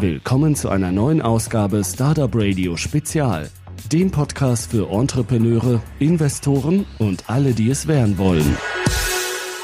Willkommen 0.00 0.54
zu 0.54 0.68
einer 0.68 0.92
neuen 0.92 1.22
Ausgabe 1.22 1.82
Startup 1.82 2.30
Radio 2.32 2.76
Spezial, 2.76 3.50
dem 3.90 4.12
Podcast 4.12 4.70
für 4.70 4.88
Entrepreneure, 4.90 5.80
Investoren 5.98 6.86
und 7.00 7.28
alle, 7.28 7.52
die 7.52 7.68
es 7.68 7.88
werden 7.88 8.16
wollen. 8.16 8.56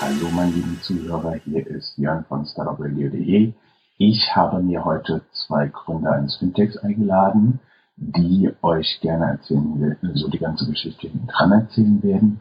Hallo, 0.00 0.28
meine 0.34 0.50
lieben 0.50 0.80
Zuhörer, 0.82 1.34
hier 1.44 1.64
ist 1.64 1.96
Jörn 1.98 2.24
von 2.28 2.44
startupradio.de. 2.46 3.52
Ich 3.98 4.34
habe 4.34 4.60
mir 4.60 4.84
heute 4.84 5.22
zwei 5.46 5.68
Gründer 5.68 6.12
eines 6.12 6.36
Fintechs 6.36 6.76
eingeladen, 6.78 7.60
die 7.96 8.50
euch 8.62 8.98
gerne 9.02 9.26
erzählen, 9.26 9.96
so 10.14 10.28
die 10.28 10.38
ganze 10.38 10.66
Geschichte 10.68 11.10
dran 11.28 11.52
erzählen 11.52 12.02
werden. 12.02 12.40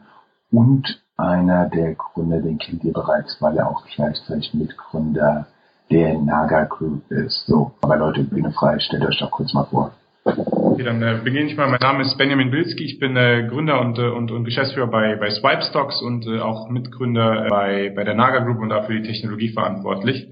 Und 0.50 1.00
einer 1.16 1.68
der 1.68 1.94
Gründer, 1.94 2.40
den 2.40 2.58
kennt 2.58 2.82
ihr 2.82 2.92
bereits, 2.92 3.36
weil 3.40 3.56
er 3.56 3.70
auch 3.70 3.86
gleichzeitig 3.86 4.52
Mitgründer 4.52 5.46
der 5.90 6.18
Naga 6.18 6.64
Group 6.64 7.10
ist. 7.10 7.46
So, 7.46 7.72
aber 7.82 7.96
Leute, 7.96 8.24
Bühne 8.24 8.52
frei, 8.52 8.78
stellt 8.78 9.04
euch 9.04 9.18
doch 9.18 9.30
kurz 9.30 9.52
mal 9.54 9.64
vor. 9.64 9.92
Okay, 10.24 10.82
dann 10.82 11.02
äh, 11.02 11.20
beginne 11.22 11.50
ich 11.50 11.56
mal. 11.56 11.68
Mein 11.68 11.78
Name 11.80 12.02
ist 12.02 12.16
Benjamin 12.16 12.50
Bilski. 12.50 12.84
Ich 12.84 12.98
bin 12.98 13.16
äh, 13.16 13.46
Gründer 13.48 13.80
und, 13.80 13.98
äh, 13.98 14.08
und, 14.08 14.30
und 14.30 14.44
Geschäftsführer 14.44 14.86
bei, 14.86 15.16
bei 15.16 15.30
Swipe 15.30 15.62
Stocks 15.62 16.00
und 16.00 16.26
äh, 16.26 16.40
auch 16.40 16.70
Mitgründer 16.70 17.46
bei, 17.50 17.92
bei 17.94 18.04
der 18.04 18.14
Naga 18.14 18.38
Group 18.40 18.60
und 18.60 18.70
dafür 18.70 19.00
die 19.00 19.06
Technologie 19.06 19.50
verantwortlich. 19.52 20.26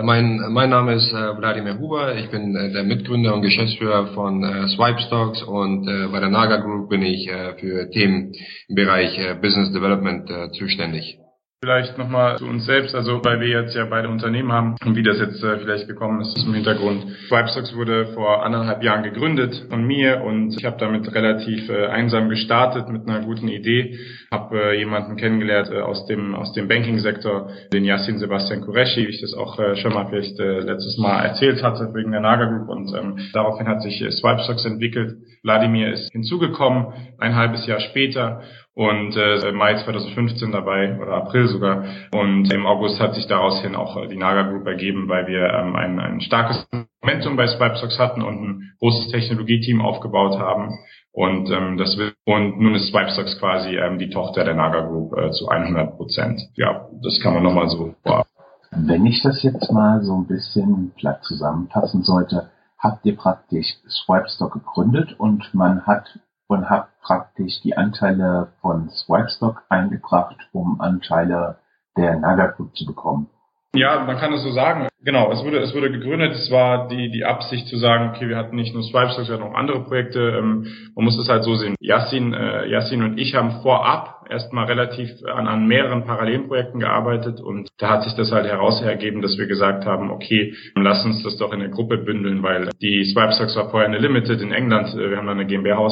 Mein, 0.00 0.40
mein 0.52 0.70
Name 0.70 0.94
ist 0.94 1.12
äh, 1.12 1.36
Wladimir 1.36 1.78
Huber. 1.78 2.16
Ich 2.16 2.30
bin 2.30 2.56
äh, 2.56 2.72
der 2.72 2.84
Mitgründer 2.84 3.34
und 3.34 3.42
Geschäftsführer 3.42 4.14
von 4.14 4.42
äh, 4.42 4.68
Swipe 4.68 5.00
Stocks 5.00 5.42
und 5.42 5.86
äh, 5.86 6.08
bei 6.08 6.20
der 6.20 6.30
Naga 6.30 6.58
Group 6.58 6.88
bin 6.88 7.02
ich 7.02 7.28
äh, 7.28 7.54
für 7.58 7.90
Themen 7.90 8.32
im 8.68 8.74
Bereich 8.74 9.18
äh, 9.18 9.34
Business 9.34 9.70
Development 9.72 10.30
äh, 10.30 10.50
zuständig. 10.52 11.18
Vielleicht 11.64 11.96
nochmal 11.96 12.38
zu 12.38 12.46
uns 12.46 12.66
selbst, 12.66 12.92
also 12.92 13.24
weil 13.24 13.38
wir 13.38 13.46
jetzt 13.46 13.76
ja 13.76 13.84
beide 13.84 14.08
Unternehmen 14.08 14.50
haben 14.50 14.74
und 14.84 14.96
wie 14.96 15.04
das 15.04 15.20
jetzt 15.20 15.44
äh, 15.44 15.58
vielleicht 15.58 15.86
gekommen 15.86 16.20
ist, 16.20 16.36
ist 16.36 16.44
im 16.44 16.54
Hintergrund. 16.54 17.04
Swipestocks 17.28 17.76
wurde 17.76 18.06
vor 18.14 18.44
anderthalb 18.44 18.82
Jahren 18.82 19.04
gegründet 19.04 19.66
von 19.70 19.84
mir 19.84 20.22
und 20.24 20.56
ich 20.58 20.64
habe 20.64 20.76
damit 20.80 21.14
relativ 21.14 21.68
äh, 21.70 21.86
einsam 21.86 22.28
gestartet 22.30 22.88
mit 22.88 23.08
einer 23.08 23.24
guten 23.24 23.46
Idee. 23.46 23.96
Habe 24.28 24.72
äh, 24.72 24.76
jemanden 24.76 25.16
kennengelernt 25.16 25.70
äh, 25.70 25.82
aus 25.82 26.04
dem 26.06 26.34
aus 26.34 26.52
dem 26.52 26.66
Banking-Sektor, 26.66 27.50
den 27.72 27.84
Yassin 27.84 28.18
Sebastian 28.18 28.62
Kureshi, 28.62 29.06
wie 29.06 29.10
ich 29.10 29.20
das 29.20 29.32
auch 29.32 29.56
äh, 29.60 29.76
schon 29.76 29.94
mal 29.94 30.08
vielleicht 30.08 30.40
äh, 30.40 30.58
letztes 30.58 30.98
Mal 30.98 31.26
erzählt 31.26 31.62
hatte 31.62 31.94
wegen 31.94 32.10
der 32.10 32.22
Naga 32.22 32.46
Group 32.46 32.70
und 32.70 32.92
ähm, 32.92 33.18
daraufhin 33.34 33.68
hat 33.68 33.82
sich 33.82 34.02
äh, 34.02 34.10
Swipestocks 34.10 34.64
entwickelt. 34.64 35.14
Wladimir 35.44 35.92
ist 35.92 36.10
hinzugekommen, 36.10 36.86
ein 37.18 37.36
halbes 37.36 37.66
Jahr 37.68 37.78
später 37.78 38.42
und 38.74 39.16
äh, 39.16 39.52
Mai 39.52 39.74
2015 39.74 40.50
dabei 40.50 40.98
oder 40.98 41.12
April 41.14 41.46
sogar. 41.48 41.84
Und 42.12 42.52
im 42.52 42.66
August 42.66 43.00
hat 43.00 43.14
sich 43.14 43.26
daraus 43.26 43.60
hin 43.60 43.76
auch 43.76 43.96
äh, 43.96 44.08
die 44.08 44.16
Naga 44.16 44.50
Group 44.50 44.66
ergeben, 44.66 45.08
weil 45.08 45.26
wir 45.26 45.44
ähm, 45.44 45.76
ein, 45.76 46.00
ein 46.00 46.20
starkes 46.20 46.66
Momentum 47.02 47.36
bei 47.36 47.46
Swipestocks 47.48 47.98
hatten 47.98 48.22
und 48.22 48.42
ein 48.42 48.72
großes 48.78 49.08
Technologieteam 49.08 49.82
aufgebaut 49.82 50.38
haben. 50.38 50.78
Und 51.12 51.50
ähm, 51.50 51.76
das 51.76 51.98
will, 51.98 52.14
und 52.24 52.58
nun 52.58 52.74
ist 52.74 52.88
Swipestocks 52.88 53.38
quasi 53.38 53.76
ähm, 53.76 53.98
die 53.98 54.08
Tochter 54.08 54.44
der 54.44 54.54
Naga 54.54 54.86
Group 54.86 55.16
äh, 55.18 55.30
zu 55.32 55.48
100 55.48 55.96
Prozent. 55.96 56.40
Ja, 56.54 56.88
das 57.02 57.20
kann 57.20 57.34
man 57.34 57.42
nochmal 57.42 57.68
so 57.68 57.94
vorab. 58.02 58.26
Wenn 58.70 59.04
ich 59.04 59.22
das 59.22 59.42
jetzt 59.42 59.70
mal 59.70 60.02
so 60.02 60.16
ein 60.16 60.26
bisschen 60.26 60.92
platt 60.96 61.22
zusammenfassen 61.24 62.04
sollte, 62.04 62.50
habt 62.78 63.04
ihr 63.04 63.16
praktisch 63.16 63.66
Swipestock 63.86 64.54
gegründet 64.54 65.14
und 65.18 65.52
man 65.52 65.84
hat 65.86 66.18
und 66.52 66.68
hat 66.68 66.88
praktisch 67.00 67.60
die 67.62 67.76
Anteile 67.76 68.52
von 68.60 68.90
Swipestock 68.90 69.62
eingebracht, 69.68 70.36
um 70.52 70.80
Anteile 70.80 71.58
der 71.96 72.16
Naga 72.16 72.48
Group 72.48 72.76
zu 72.76 72.86
bekommen. 72.86 73.28
Ja, 73.74 74.04
man 74.04 74.18
kann 74.18 74.32
es 74.34 74.42
so 74.42 74.52
sagen. 74.52 74.88
Genau, 75.04 75.32
es 75.32 75.42
wurde, 75.44 75.58
es 75.58 75.74
wurde 75.74 75.90
gegründet, 75.90 76.32
es 76.32 76.50
war 76.50 76.88
die, 76.88 77.10
die 77.10 77.24
Absicht 77.24 77.66
zu 77.66 77.76
sagen, 77.76 78.10
okay, 78.10 78.28
wir 78.28 78.36
hatten 78.36 78.54
nicht 78.54 78.72
nur 78.72 78.84
Swipestocks, 78.84 79.28
wir 79.28 79.34
hatten 79.34 79.44
auch 79.44 79.54
andere 79.54 79.84
Projekte. 79.84 80.20
Ähm, 80.38 80.66
man 80.94 81.04
muss 81.04 81.18
es 81.18 81.28
halt 81.28 81.42
so 81.42 81.54
sehen. 81.54 81.74
Yassin, 81.80 82.32
äh, 82.32 82.68
Yassin 82.68 83.02
und 83.02 83.18
ich 83.18 83.34
haben 83.34 83.62
vorab 83.62 84.22
erstmal 84.32 84.66
relativ 84.66 85.10
an, 85.26 85.46
an 85.46 85.66
mehreren 85.66 86.04
Parallelprojekten 86.04 86.80
gearbeitet 86.80 87.40
und 87.40 87.68
da 87.78 87.90
hat 87.90 88.04
sich 88.04 88.14
das 88.14 88.32
halt 88.32 88.46
heraus 88.46 88.80
ergeben, 88.82 89.22
dass 89.22 89.38
wir 89.38 89.46
gesagt 89.46 89.84
haben, 89.84 90.10
okay, 90.10 90.54
lass 90.74 91.04
uns 91.04 91.22
das 91.22 91.36
doch 91.36 91.52
in 91.52 91.60
eine 91.60 91.70
Gruppe 91.70 91.98
bündeln, 91.98 92.42
weil 92.42 92.70
die 92.80 93.04
Swipestocks 93.04 93.56
war 93.56 93.70
vorher 93.70 93.88
eine 93.88 93.98
Limited 93.98 94.40
in 94.40 94.52
England, 94.52 94.96
wir 94.96 95.16
haben 95.16 95.26
da 95.26 95.32
eine 95.32 95.46
GmbH 95.46 95.88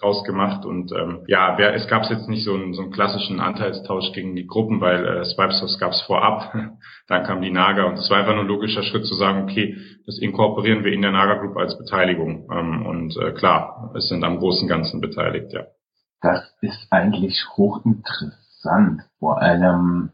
draus 0.00 0.24
gemacht 0.24 0.64
und 0.64 0.92
ähm, 0.92 1.20
ja, 1.26 1.54
wer, 1.58 1.74
es 1.74 1.88
gab 1.88 2.08
jetzt 2.08 2.28
nicht 2.28 2.44
so 2.44 2.54
einen, 2.54 2.72
so 2.74 2.82
einen 2.82 2.92
klassischen 2.92 3.40
Anteilstausch 3.40 4.12
gegen 4.12 4.34
die 4.36 4.46
Gruppen, 4.46 4.80
weil 4.80 5.04
äh, 5.04 5.24
Swipestocks 5.24 5.78
gab 5.78 5.92
es 5.92 6.02
vorab, 6.02 6.54
dann 7.08 7.24
kam 7.24 7.42
die 7.42 7.50
Naga 7.50 7.84
und 7.84 7.98
es 7.98 8.08
einfach 8.28 8.34
nur 8.34 8.44
ein 8.44 8.48
logischer 8.48 8.82
Schritt 8.82 9.06
zu 9.06 9.14
sagen, 9.14 9.42
okay, 9.42 9.76
das 10.06 10.18
inkorporieren 10.18 10.84
wir 10.84 10.92
in 10.92 11.02
der 11.02 11.12
Naga 11.12 11.40
Group 11.40 11.56
als 11.56 11.78
Beteiligung. 11.78 12.48
Ähm, 12.52 12.84
und 12.86 13.16
äh, 13.16 13.32
klar, 13.32 13.92
es 13.96 14.08
sind 14.08 14.22
am 14.24 14.38
großen 14.38 14.68
Ganzen 14.68 15.00
beteiligt, 15.00 15.52
ja. 15.52 15.62
Das 16.20 16.42
ist 16.60 16.88
eigentlich 16.90 17.46
hochinteressant, 17.56 19.02
vor 19.18 19.40
allem 19.40 20.10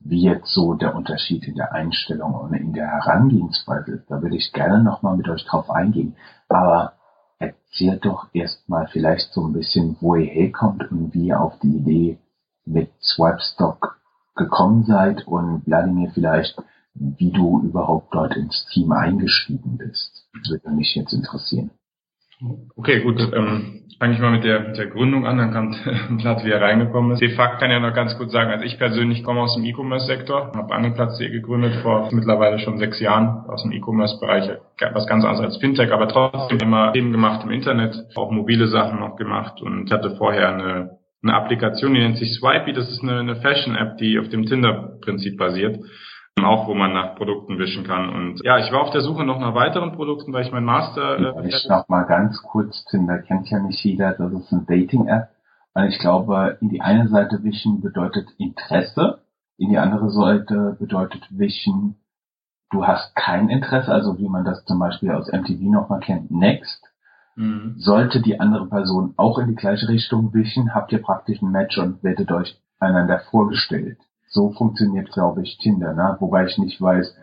wie 0.00 0.22
jetzt 0.22 0.52
so 0.52 0.74
der 0.74 0.94
Unterschied 0.96 1.46
in 1.46 1.54
der 1.54 1.72
Einstellung 1.72 2.34
und 2.34 2.54
in 2.54 2.72
der 2.72 2.86
Herangehensweise 2.86 3.92
ist. 3.92 4.10
Da 4.10 4.22
würde 4.22 4.36
ich 4.36 4.52
gerne 4.52 4.82
nochmal 4.82 5.16
mit 5.16 5.28
euch 5.28 5.44
drauf 5.44 5.70
eingehen. 5.70 6.16
Aber 6.48 6.94
erzählt 7.38 8.04
doch 8.04 8.28
erstmal 8.32 8.88
vielleicht 8.88 9.32
so 9.32 9.46
ein 9.46 9.52
bisschen, 9.52 9.96
wo 10.00 10.16
ihr 10.16 10.26
herkommt 10.26 10.90
und 10.90 11.12
wie 11.14 11.28
ihr 11.28 11.40
auf 11.40 11.58
die 11.60 11.76
Idee 11.76 12.18
mit 12.64 12.90
Swipestock 13.00 14.00
gekommen 14.34 14.84
seid 14.84 15.26
und 15.26 15.66
Wladimir 15.66 16.10
vielleicht, 16.14 16.56
wie 16.94 17.30
du 17.30 17.62
überhaupt 17.64 18.14
dort 18.14 18.36
ins 18.36 18.66
Team 18.72 18.92
eingestiegen 18.92 19.78
bist. 19.78 20.28
Das 20.34 20.50
würde 20.50 20.76
mich 20.76 20.94
jetzt 20.94 21.12
interessieren. 21.12 21.70
Okay, 22.76 23.00
gut. 23.00 23.20
Ähm, 23.20 23.84
fange 23.98 24.14
ich 24.14 24.20
mal 24.20 24.32
mit 24.32 24.42
der, 24.42 24.60
mit 24.60 24.76
der 24.76 24.88
Gründung 24.88 25.26
an, 25.26 25.38
dann 25.38 25.52
kommt 25.52 26.20
Platz, 26.20 26.42
wie 26.44 26.50
er 26.50 26.60
reingekommen 26.60 27.12
ist. 27.12 27.20
De 27.20 27.30
facto 27.30 27.60
kann 27.60 27.70
ich 27.70 27.74
ja 27.74 27.80
noch 27.80 27.94
ganz 27.94 28.16
kurz 28.18 28.32
sagen, 28.32 28.50
also 28.50 28.64
ich 28.64 28.78
persönlich 28.78 29.22
komme 29.22 29.40
aus 29.40 29.54
dem 29.54 29.64
E-Commerce-Sektor, 29.64 30.52
habe 30.54 30.74
Angelplatz.de 30.74 31.30
gegründet 31.30 31.76
vor 31.82 32.08
mittlerweile 32.12 32.58
schon 32.58 32.78
sechs 32.78 32.98
Jahren 32.98 33.48
aus 33.48 33.62
dem 33.62 33.70
E-Commerce-Bereich, 33.70 34.50
was 34.92 35.06
ganz 35.06 35.24
anderes 35.24 35.52
als 35.52 35.56
Fintech, 35.58 35.92
aber 35.92 36.08
trotzdem 36.08 36.58
immer 36.58 36.92
Themen 36.92 37.12
gemacht 37.12 37.44
im 37.44 37.52
Internet, 37.52 37.94
auch 38.16 38.32
mobile 38.32 38.66
Sachen 38.66 38.98
noch 38.98 39.14
gemacht 39.14 39.62
und 39.62 39.92
hatte 39.92 40.16
vorher 40.16 40.48
eine, 40.48 40.98
eine 41.22 41.34
Applikation, 41.34 41.94
die 41.94 42.00
nennt 42.00 42.16
sich 42.16 42.34
Swipey, 42.34 42.72
das 42.72 42.90
ist 42.90 43.04
eine, 43.04 43.20
eine 43.20 43.36
Fashion-App, 43.36 43.98
die 43.98 44.18
auf 44.18 44.28
dem 44.30 44.46
Tinder-Prinzip 44.46 45.38
basiert 45.38 45.78
auch 46.40 46.66
wo 46.66 46.74
man 46.74 46.92
nach 46.92 47.14
Produkten 47.16 47.58
wischen 47.58 47.84
kann. 47.84 48.08
Und 48.08 48.40
ja, 48.44 48.58
ich 48.58 48.72
war 48.72 48.82
auf 48.82 48.90
der 48.90 49.02
Suche 49.02 49.24
noch 49.24 49.38
nach 49.38 49.54
weiteren 49.54 49.92
Produkten, 49.92 50.32
weil 50.32 50.44
ich 50.44 50.52
mein 50.52 50.64
Master. 50.64 51.36
Äh, 51.36 51.48
ich 51.48 51.68
noch 51.68 51.88
mal 51.88 52.04
ganz 52.04 52.42
kurz, 52.42 52.84
Tinder 52.86 53.18
kennt 53.18 53.50
ja 53.50 53.58
nicht 53.58 53.84
jeder, 53.84 54.12
das 54.12 54.32
ist 54.32 54.52
eine 54.52 54.62
Dating-App. 54.62 55.28
Weil 55.74 55.88
ich 55.88 55.98
glaube, 55.98 56.58
in 56.60 56.68
die 56.68 56.82
eine 56.82 57.08
Seite 57.08 57.42
wischen 57.42 57.80
bedeutet 57.80 58.28
Interesse, 58.38 59.20
in 59.56 59.70
die 59.70 59.78
andere 59.78 60.10
Seite 60.10 60.76
bedeutet 60.78 61.26
wischen, 61.30 61.96
du 62.70 62.86
hast 62.86 63.14
kein 63.14 63.48
Interesse, 63.48 63.90
also 63.90 64.18
wie 64.18 64.28
man 64.28 64.44
das 64.44 64.64
zum 64.64 64.78
Beispiel 64.78 65.12
aus 65.12 65.32
MTV 65.32 65.60
nochmal 65.70 66.00
kennt, 66.00 66.30
next. 66.30 66.84
Mhm. 67.36 67.76
Sollte 67.78 68.20
die 68.20 68.38
andere 68.38 68.66
Person 68.68 69.14
auch 69.16 69.38
in 69.38 69.48
die 69.48 69.54
gleiche 69.54 69.88
Richtung 69.88 70.34
wischen, 70.34 70.74
habt 70.74 70.92
ihr 70.92 71.00
praktisch 71.00 71.40
ein 71.40 71.50
Match 71.50 71.78
und 71.78 72.02
werdet 72.02 72.30
euch 72.30 72.60
einander 72.78 73.20
vorgestellt 73.30 73.98
so 74.32 74.50
funktioniert, 74.52 75.12
glaube 75.12 75.42
ich, 75.42 75.58
Tinder, 75.58 75.92
ne? 75.94 76.16
wobei 76.18 76.46
ich 76.46 76.58
nicht 76.58 76.80
weiß, 76.80 77.14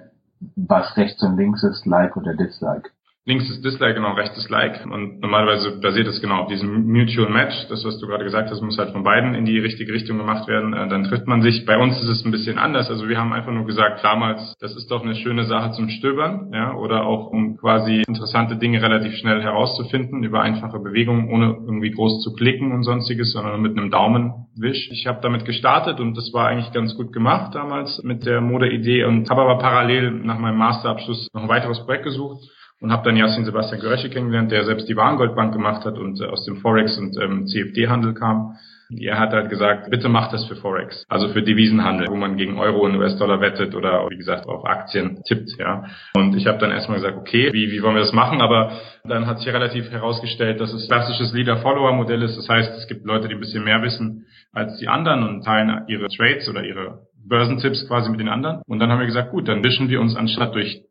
was 0.55 0.95
rechts 0.95 1.21
und 1.23 1.37
links 1.37 1.63
ist, 1.63 1.85
Like 1.85 2.15
oder 2.15 2.35
Dislike. 2.35 2.89
Links 3.25 3.49
ist 3.49 3.63
Dislike, 3.63 3.93
genau, 3.93 4.13
rechts 4.13 4.37
ist 4.37 4.49
Like. 4.49 4.85
Und 4.85 5.19
normalerweise 5.19 5.79
basiert 5.81 6.07
es 6.07 6.21
genau 6.21 6.43
auf 6.43 6.47
diesem 6.47 6.87
Mutual 6.87 7.29
Match. 7.29 7.67
Das, 7.69 7.85
was 7.85 7.99
du 7.99 8.07
gerade 8.07 8.23
gesagt 8.23 8.49
hast, 8.49 8.61
muss 8.61 8.77
halt 8.77 8.91
von 8.91 9.03
beiden 9.03 9.35
in 9.35 9.45
die 9.45 9.59
richtige 9.59 9.93
Richtung 9.93 10.17
gemacht 10.17 10.47
werden. 10.47 10.73
Äh, 10.73 10.87
dann 10.87 11.03
trifft 11.03 11.27
man 11.27 11.41
sich. 11.41 11.65
Bei 11.65 11.77
uns 11.77 12.01
ist 12.01 12.07
es 12.07 12.25
ein 12.25 12.31
bisschen 12.31 12.57
anders. 12.57 12.89
Also 12.89 13.07
wir 13.07 13.19
haben 13.19 13.33
einfach 13.33 13.51
nur 13.51 13.65
gesagt, 13.65 14.03
damals, 14.03 14.55
das 14.59 14.75
ist 14.75 14.89
doch 14.89 15.03
eine 15.03 15.15
schöne 15.15 15.43
Sache 15.43 15.71
zum 15.71 15.89
Stöbern, 15.89 16.49
ja, 16.53 16.73
oder 16.73 17.05
auch 17.05 17.27
um 17.27 17.57
quasi 17.57 18.03
interessante 18.07 18.55
Dinge 18.55 18.81
relativ 18.81 19.13
schnell 19.17 19.43
herauszufinden 19.43 20.23
über 20.23 20.41
einfache 20.41 20.79
Bewegungen, 20.79 21.29
ohne 21.29 21.57
irgendwie 21.65 21.91
groß 21.91 22.23
zu 22.23 22.33
klicken 22.33 22.71
und 22.71 22.83
sonstiges, 22.83 23.33
sondern 23.33 23.61
mit 23.61 23.77
einem 23.77 23.91
Daumenwisch. 23.91 24.89
Ich 24.91 25.05
habe 25.07 25.19
damit 25.21 25.45
gestartet 25.45 25.99
und 25.99 26.17
das 26.17 26.33
war 26.33 26.47
eigentlich 26.47 26.71
ganz 26.71 26.95
gut 26.95 27.13
gemacht 27.13 27.53
damals 27.53 28.01
mit 28.03 28.25
der 28.25 28.41
Modeidee 28.41 29.03
und 29.03 29.29
habe 29.29 29.41
aber 29.41 29.59
parallel 29.59 30.11
nach 30.11 30.39
meinem 30.39 30.57
Masterabschluss 30.57 31.27
noch 31.33 31.43
ein 31.43 31.49
weiteres 31.49 31.85
Projekt 31.85 32.05
gesucht 32.05 32.39
und 32.81 32.91
habe 32.91 33.03
dann 33.03 33.17
Jasin 33.17 33.45
Sebastian 33.45 33.81
Göresche 33.81 34.09
kennengelernt, 34.09 34.51
der 34.51 34.63
selbst 34.63 34.87
die 34.87 34.95
Warengoldbank 34.95 35.53
gemacht 35.53 35.85
hat 35.85 35.97
und 35.97 36.19
äh, 36.21 36.25
aus 36.25 36.45
dem 36.45 36.57
Forex 36.57 36.97
und 36.97 37.17
ähm, 37.21 37.45
CFD-Handel 37.45 38.13
kam. 38.13 38.55
Er 38.91 39.19
hat 39.19 39.33
halt 39.33 39.51
gesagt, 39.51 39.91
bitte 39.91 40.09
macht 40.09 40.33
das 40.33 40.47
für 40.47 40.55
Forex, 40.55 41.05
also 41.09 41.29
für 41.29 41.43
Devisenhandel, 41.43 42.07
wo 42.09 42.15
man 42.15 42.37
gegen 42.37 42.57
Euro 42.57 42.85
und 42.85 42.95
US-Dollar 42.95 43.39
wettet 43.39 43.75
oder 43.75 44.07
wie 44.09 44.17
gesagt 44.17 44.47
auf 44.47 44.65
Aktien 44.65 45.21
tippt, 45.27 45.51
ja. 45.59 45.83
Und 46.15 46.35
ich 46.35 46.47
habe 46.47 46.57
dann 46.57 46.71
erstmal 46.71 46.97
gesagt, 46.97 47.15
okay, 47.15 47.53
wie, 47.53 47.71
wie 47.71 47.83
wollen 47.83 47.93
wir 47.93 48.01
das 48.01 48.13
machen? 48.13 48.41
Aber 48.41 48.71
dann 49.03 49.27
hat 49.27 49.39
sich 49.39 49.53
relativ 49.53 49.91
herausgestellt, 49.91 50.59
dass 50.59 50.73
es 50.73 50.87
klassisches 50.87 51.33
Leader-Follower-Modell 51.33 52.23
ist. 52.23 52.35
Das 52.35 52.49
heißt, 52.49 52.79
es 52.79 52.87
gibt 52.87 53.05
Leute, 53.05 53.27
die 53.27 53.35
ein 53.35 53.39
bisschen 53.39 53.63
mehr 53.63 53.83
wissen 53.83 54.25
als 54.53 54.79
die 54.79 54.87
anderen 54.87 55.21
und 55.21 55.43
teilen 55.43 55.83
ihre 55.87 56.07
Trades 56.07 56.49
oder 56.49 56.63
ihre 56.63 57.01
Börsentipps 57.27 57.87
quasi 57.87 58.09
mit 58.09 58.19
den 58.19 58.29
anderen. 58.29 58.61
Und 58.65 58.79
dann 58.79 58.91
haben 58.91 58.99
wir 58.99 59.05
gesagt, 59.05 59.31
gut, 59.31 59.47
dann 59.47 59.63
wischen 59.63 59.89
wir 59.89 60.01
uns 60.01 60.15
anstatt 60.15 60.55
durch 60.55 60.81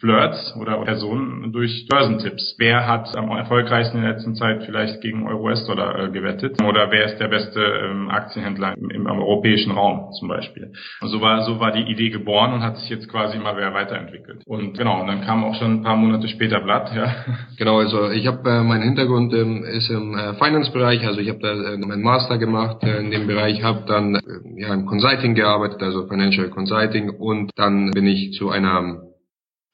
Flirts 0.00 0.54
oder 0.56 0.82
Personen 0.84 1.52
durch 1.52 1.86
Börsentipps. 1.88 2.56
Wer 2.58 2.86
hat 2.86 3.16
am 3.16 3.30
erfolgreichsten 3.30 3.98
in 3.98 4.04
der 4.04 4.12
letzten 4.12 4.34
Zeit 4.34 4.64
vielleicht 4.64 5.00
gegen 5.00 5.26
Euro-US-Dollar 5.26 5.98
äh, 5.98 6.10
gewettet? 6.10 6.62
Oder 6.62 6.90
wer 6.90 7.06
ist 7.06 7.18
der 7.18 7.28
beste 7.28 7.60
ähm, 7.60 8.08
Aktienhändler 8.10 8.74
im, 8.76 8.90
im, 8.90 9.06
europäischen 9.06 9.72
Raum 9.72 10.12
zum 10.18 10.28
Beispiel? 10.28 10.72
Und 11.00 11.08
so 11.08 11.20
war, 11.20 11.44
so 11.44 11.60
war 11.60 11.72
die 11.72 11.90
Idee 11.90 12.10
geboren 12.10 12.52
und 12.54 12.62
hat 12.62 12.78
sich 12.78 12.88
jetzt 12.88 13.08
quasi 13.08 13.36
immer 13.36 13.54
mehr 13.54 13.74
weiterentwickelt. 13.74 14.42
Und 14.46 14.76
genau, 14.76 15.00
und 15.00 15.06
dann 15.06 15.22
kam 15.22 15.44
auch 15.44 15.54
schon 15.54 15.80
ein 15.80 15.82
paar 15.82 15.96
Monate 15.96 16.28
später 16.28 16.60
Blatt, 16.60 16.94
ja. 16.94 17.14
Genau, 17.58 17.78
also 17.78 18.10
ich 18.10 18.26
habe 18.26 18.48
äh, 18.48 18.62
mein 18.62 18.82
Hintergrund 18.82 19.32
ähm, 19.34 19.64
ist 19.64 19.90
im 19.90 20.14
äh, 20.14 20.34
Finance-Bereich, 20.34 21.06
also 21.06 21.20
ich 21.20 21.28
habe 21.28 21.40
da 21.40 21.52
äh, 21.52 21.76
meinen 21.76 22.02
Master 22.02 22.38
gemacht 22.38 22.82
äh, 22.82 22.98
in 22.98 23.10
dem 23.10 23.26
Bereich, 23.26 23.62
habe 23.62 23.84
dann 23.86 24.14
äh, 24.14 24.20
ja 24.56 24.72
im 24.72 24.86
Consulting 24.86 25.34
gearbeitet, 25.34 25.82
also 25.82 26.06
Financial 26.08 26.48
Consulting 26.48 27.10
und 27.10 27.50
dann 27.56 27.90
bin 27.90 28.06
ich 28.06 28.32
zu 28.32 28.50
einer 28.50 29.09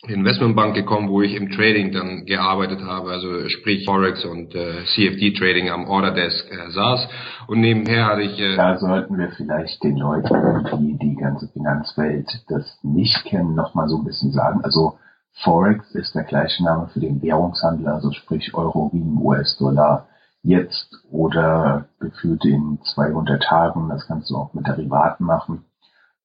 Investmentbank 0.05 0.75
gekommen, 0.75 1.09
wo 1.09 1.23
ich 1.23 1.35
im 1.35 1.51
Trading 1.51 1.91
dann 1.91 2.27
gearbeitet 2.27 2.83
habe, 2.83 3.11
also 3.11 3.49
sprich 3.49 3.85
Forex 3.87 4.25
und 4.25 4.55
äh, 4.55 4.85
CFD 4.95 5.33
Trading 5.33 5.71
am 5.71 5.89
Order 5.89 6.13
Desk 6.13 6.51
äh, 6.51 6.71
saß 6.71 7.09
und 7.49 7.61
nebenher 7.61 8.07
hatte 8.07 8.23
ich 8.23 8.39
äh, 8.39 8.57
da 8.57 8.79
sollten 8.79 9.17
wir 9.19 9.31
vielleicht 9.31 9.83
den 9.83 9.97
Leuten, 9.97 10.35
die 10.79 10.99
die 10.99 11.17
ganze 11.17 11.49
Finanzwelt 11.49 12.29
das 12.49 12.79
nicht 12.83 13.25
kennen, 13.25 13.55
noch 13.55 13.75
mal 13.75 13.89
so 13.89 13.97
ein 13.99 14.05
bisschen 14.05 14.33
sagen. 14.33 14.61
Also 14.63 14.99
Forex 15.43 15.95
ist 15.95 16.15
der 16.15 16.25
gleiche 16.25 16.63
Name 16.63 16.89
für 16.89 17.01
den 17.01 17.23
Währungshandel, 17.23 17.89
also 17.89 18.13
sprich 18.13 18.55
Euro 18.55 18.91
gegen 18.91 19.19
US-Dollar 19.21 20.09
jetzt 20.43 20.95
oder 21.11 21.89
gefühlt 22.01 22.45
in 22.45 22.79
200 22.95 23.43
Tagen. 23.43 23.89
Das 23.89 24.07
kannst 24.07 24.31
du 24.31 24.37
auch 24.37 24.55
mit 24.55 24.67
Derivaten 24.67 25.25
machen. 25.27 25.65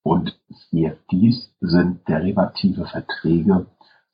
Und 0.02 0.36
CFDs 0.70 1.54
sind 1.60 2.08
derivative 2.08 2.86
Verträge, 2.86 3.66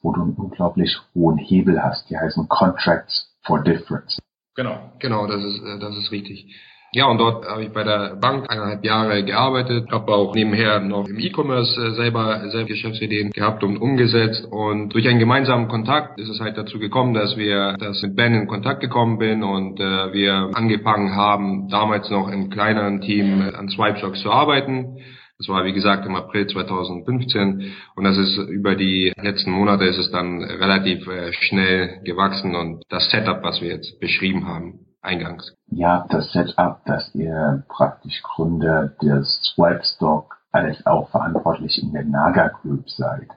wo 0.03 0.13
du 0.13 0.23
einen 0.23 0.35
unglaublich 0.35 0.97
hohen 1.15 1.39
Hebel 1.39 1.83
hast. 1.83 2.11
Die 2.11 2.19
heißen 2.19 2.49
Contracts 2.49 3.35
for 3.47 3.63
Difference. 3.63 4.19
Genau. 4.55 4.93
Genau, 4.99 5.27
das 5.27 5.43
ist, 5.43 5.63
äh, 5.63 5.79
das 5.79 5.97
ist 5.97 6.11
richtig. 6.13 6.55
Ja, 6.93 7.05
und 7.07 7.19
dort 7.19 7.47
habe 7.47 7.63
ich 7.63 7.73
bei 7.73 7.85
der 7.85 8.17
Bank 8.17 8.51
eineinhalb 8.51 8.83
Jahre 8.83 9.23
gearbeitet, 9.23 9.91
habe 9.93 10.11
auch 10.15 10.35
nebenher 10.35 10.81
noch 10.81 11.07
im 11.07 11.19
E-Commerce 11.19 11.79
äh, 11.79 11.91
selber 11.91 12.49
selber 12.49 12.67
Geschäftsideen 12.67 13.31
gehabt 13.31 13.63
und 13.63 13.77
umgesetzt. 13.77 14.47
Und 14.51 14.95
durch 14.95 15.07
einen 15.07 15.19
gemeinsamen 15.19 15.69
Kontakt 15.69 16.19
ist 16.19 16.31
es 16.31 16.41
halt 16.41 16.57
dazu 16.57 16.79
gekommen, 16.79 17.13
dass 17.13 17.37
wir, 17.37 17.75
dass 17.79 18.03
mit 18.03 18.17
Ben 18.17 18.33
in 18.33 18.47
Kontakt 18.47 18.81
gekommen 18.81 19.19
bin 19.19 19.43
und 19.43 19.79
äh, 19.79 20.13
wir 20.15 20.51
angefangen 20.55 21.15
haben, 21.15 21.69
damals 21.69 22.09
noch 22.09 22.29
im 22.29 22.49
kleineren 22.49 23.03
Team 23.03 23.43
an 23.55 23.69
Swipestocks 23.69 24.23
zu 24.23 24.31
arbeiten. 24.31 24.97
Das 25.39 25.49
war, 25.49 25.65
wie 25.65 25.73
gesagt, 25.73 26.05
im 26.05 26.17
April 26.17 26.49
2015 26.49 27.73
und 27.95 28.05
das 28.05 28.17
ist 28.19 28.37
über 28.49 28.75
die 28.75 29.13
letzten 29.17 29.53
Monate 29.53 29.85
ist 29.85 29.99
es 29.99 30.11
dann 30.11 30.43
relativ 30.43 31.07
äh, 31.07 31.33
schnell 31.33 32.01
gewachsen 32.03 32.57
und 32.57 32.83
das 32.89 33.09
Setup, 33.11 33.43
was 33.43 33.61
wir 33.61 33.69
jetzt 33.69 34.01
beschrieben 34.01 34.49
haben, 34.49 34.81
eingangs. 35.01 35.55
Ja, 35.69 36.07
das 36.11 36.33
Setup, 36.33 36.85
dass 36.87 37.15
ihr 37.15 37.65
praktisch 37.69 38.21
Gründer 38.23 38.89
des 39.01 39.41
Swagstock 39.55 40.39
eigentlich 40.51 40.85
auch 40.89 41.09
verantwortlich 41.11 41.81
in 41.81 41.93
der 41.93 42.05
Naga 42.05 42.49
Group 42.49 42.91
seid. 42.91 43.29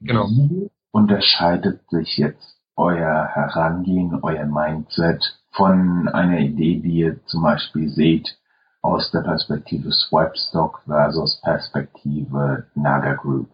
Genau. 0.00 0.26
Wie 0.26 0.70
unterscheidet 0.92 1.88
sich 1.88 2.18
jetzt 2.18 2.58
euer 2.76 3.28
Herangehen, 3.32 4.18
euer 4.22 4.46
Mindset 4.46 5.40
von 5.52 6.08
einer 6.08 6.38
Idee, 6.38 6.80
die 6.80 6.92
ihr 6.92 7.24
zum 7.26 7.42
Beispiel 7.42 7.88
seht, 7.88 8.39
aus 8.82 9.10
der 9.10 9.20
Perspektive 9.20 9.92
Swipestock 9.92 10.82
versus 10.86 11.40
Perspektive 11.42 12.66
Naga 12.74 13.14
Group. 13.14 13.48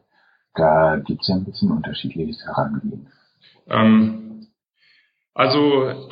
Da 0.54 0.96
gibt 0.96 1.22
es 1.22 1.28
ja 1.28 1.34
ein 1.34 1.44
bisschen 1.44 1.70
unterschiedliches 1.70 2.44
Herangehen. 2.46 3.08
Ähm, 3.68 4.46
also 5.34 6.08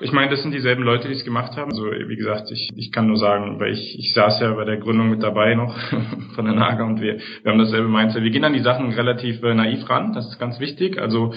ich 0.00 0.12
meine, 0.12 0.30
das 0.30 0.42
sind 0.42 0.52
dieselben 0.52 0.82
Leute, 0.82 1.08
die 1.08 1.14
es 1.14 1.24
gemacht 1.24 1.56
haben. 1.56 1.70
Also 1.70 1.84
wie 1.84 2.16
gesagt, 2.16 2.50
ich, 2.50 2.70
ich 2.74 2.90
kann 2.90 3.06
nur 3.06 3.16
sagen, 3.16 3.60
weil 3.60 3.72
ich, 3.72 3.98
ich 3.98 4.12
saß 4.12 4.40
ja 4.40 4.52
bei 4.52 4.64
der 4.64 4.78
Gründung 4.78 5.08
mit 5.08 5.22
dabei 5.22 5.54
noch 5.54 5.78
von 6.34 6.44
der 6.44 6.54
Naga 6.54 6.84
und 6.84 7.00
wir, 7.00 7.18
wir 7.42 7.52
haben 7.52 7.58
dasselbe 7.58 7.88
Mindset. 7.88 8.22
Wir 8.22 8.30
gehen 8.30 8.44
an 8.44 8.52
die 8.52 8.60
Sachen 8.60 8.92
relativ 8.92 9.42
äh, 9.42 9.54
naiv 9.54 9.88
ran, 9.88 10.12
das 10.12 10.26
ist 10.26 10.38
ganz 10.38 10.58
wichtig. 10.58 11.00
Also 11.00 11.32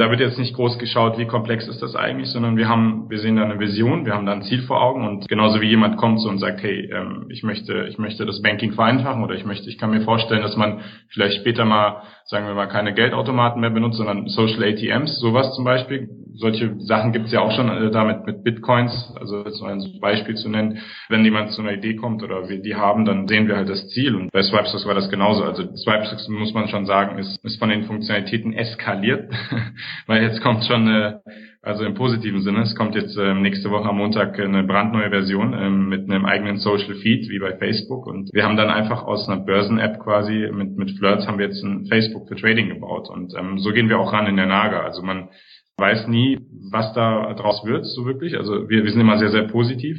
da 0.00 0.08
wird 0.10 0.20
jetzt 0.20 0.38
nicht 0.38 0.54
groß 0.54 0.78
geschaut, 0.78 1.18
wie 1.18 1.26
komplex 1.26 1.68
ist 1.68 1.82
das 1.82 1.94
eigentlich, 1.94 2.30
sondern 2.30 2.56
wir 2.56 2.68
haben, 2.68 3.10
wir 3.10 3.18
sehen 3.18 3.36
da 3.36 3.44
eine 3.44 3.60
Vision, 3.60 4.06
wir 4.06 4.14
haben 4.14 4.24
da 4.24 4.32
ein 4.32 4.42
Ziel 4.42 4.62
vor 4.62 4.80
Augen 4.80 5.06
und 5.06 5.28
genauso 5.28 5.60
wie 5.60 5.68
jemand 5.68 5.98
kommt 5.98 6.20
so 6.22 6.30
und 6.30 6.38
sagt, 6.38 6.62
hey, 6.62 6.90
ähm, 6.90 7.26
ich 7.28 7.42
möchte, 7.42 7.86
ich 7.86 7.98
möchte 7.98 8.24
das 8.24 8.40
Banking 8.40 8.72
vereinfachen 8.72 9.22
oder 9.22 9.34
ich 9.34 9.44
möchte, 9.44 9.68
ich 9.68 9.76
kann 9.76 9.90
mir 9.90 10.00
vorstellen, 10.00 10.40
dass 10.40 10.56
man 10.56 10.80
vielleicht 11.08 11.36
später 11.36 11.66
mal, 11.66 12.02
sagen 12.30 12.46
wir 12.46 12.54
mal, 12.54 12.68
keine 12.68 12.94
Geldautomaten 12.94 13.60
mehr 13.60 13.70
benutzt, 13.70 13.98
sondern 13.98 14.28
Social 14.28 14.62
ATMs, 14.62 15.18
sowas 15.18 15.52
zum 15.56 15.64
Beispiel. 15.64 16.08
Solche 16.36 16.76
Sachen 16.78 17.12
gibt 17.12 17.26
es 17.26 17.32
ja 17.32 17.40
auch 17.40 17.50
schon 17.50 17.68
äh, 17.68 17.90
damit 17.90 18.24
mit 18.24 18.44
Bitcoins, 18.44 19.12
also 19.18 19.44
jetzt 19.44 19.60
ein 19.60 19.98
Beispiel 20.00 20.36
zu 20.36 20.48
nennen. 20.48 20.78
Wenn 21.08 21.24
jemand 21.24 21.50
zu 21.50 21.60
einer 21.60 21.72
Idee 21.72 21.96
kommt 21.96 22.22
oder 22.22 22.48
wir 22.48 22.62
die 22.62 22.76
haben, 22.76 23.04
dann 23.04 23.26
sehen 23.26 23.48
wir 23.48 23.56
halt 23.56 23.68
das 23.68 23.88
Ziel 23.88 24.14
und 24.14 24.30
bei 24.30 24.42
Swipestocks 24.42 24.86
war 24.86 24.94
das 24.94 25.10
genauso. 25.10 25.42
Also 25.42 25.64
Swipestocks 25.74 26.28
muss 26.28 26.54
man 26.54 26.68
schon 26.68 26.86
sagen, 26.86 27.18
ist, 27.18 27.44
ist 27.44 27.58
von 27.58 27.68
den 27.68 27.82
Funktionalitäten 27.82 28.52
eskaliert. 28.52 29.28
weil 30.06 30.22
jetzt 30.22 30.40
kommt 30.40 30.64
schon, 30.64 30.86
äh, 30.86 31.14
also 31.62 31.84
im 31.84 31.94
positiven 31.94 32.40
Sinne, 32.40 32.62
es 32.62 32.74
kommt 32.74 32.94
jetzt 32.94 33.16
äh, 33.18 33.34
nächste 33.34 33.70
Woche 33.70 33.88
am 33.88 33.98
Montag 33.98 34.38
eine 34.40 34.64
brandneue 34.64 35.10
Version 35.10 35.52
äh, 35.52 35.68
mit 35.68 36.10
einem 36.10 36.24
eigenen 36.24 36.56
Social 36.56 36.94
Feed 36.94 37.28
wie 37.28 37.38
bei 37.38 37.56
Facebook 37.56 38.06
und 38.06 38.30
wir 38.32 38.44
haben 38.44 38.56
dann 38.56 38.70
einfach 38.70 39.02
aus 39.02 39.28
einer 39.28 39.42
Börsen-App 39.42 40.00
quasi 40.00 40.48
mit, 40.52 40.76
mit 40.78 40.92
Flirts 40.98 41.26
haben 41.26 41.38
wir 41.38 41.46
jetzt 41.46 41.62
ein 41.62 41.86
Facebook 41.86 42.28
für 42.28 42.36
Trading 42.36 42.68
gebaut 42.68 43.10
und 43.10 43.34
ähm, 43.38 43.58
so 43.58 43.72
gehen 43.72 43.88
wir 43.88 43.98
auch 43.98 44.12
ran 44.12 44.26
in 44.26 44.36
der 44.36 44.46
Naga. 44.46 44.80
Also 44.80 45.02
man 45.02 45.28
weiß 45.76 46.06
nie, 46.08 46.38
was 46.70 46.92
da 46.94 47.34
draus 47.34 47.64
wird, 47.64 47.84
so 47.86 48.06
wirklich. 48.06 48.36
Also 48.36 48.68
wir, 48.68 48.84
wir 48.84 48.90
sind 48.90 49.00
immer 49.00 49.18
sehr, 49.18 49.30
sehr 49.30 49.48
positiv. 49.48 49.98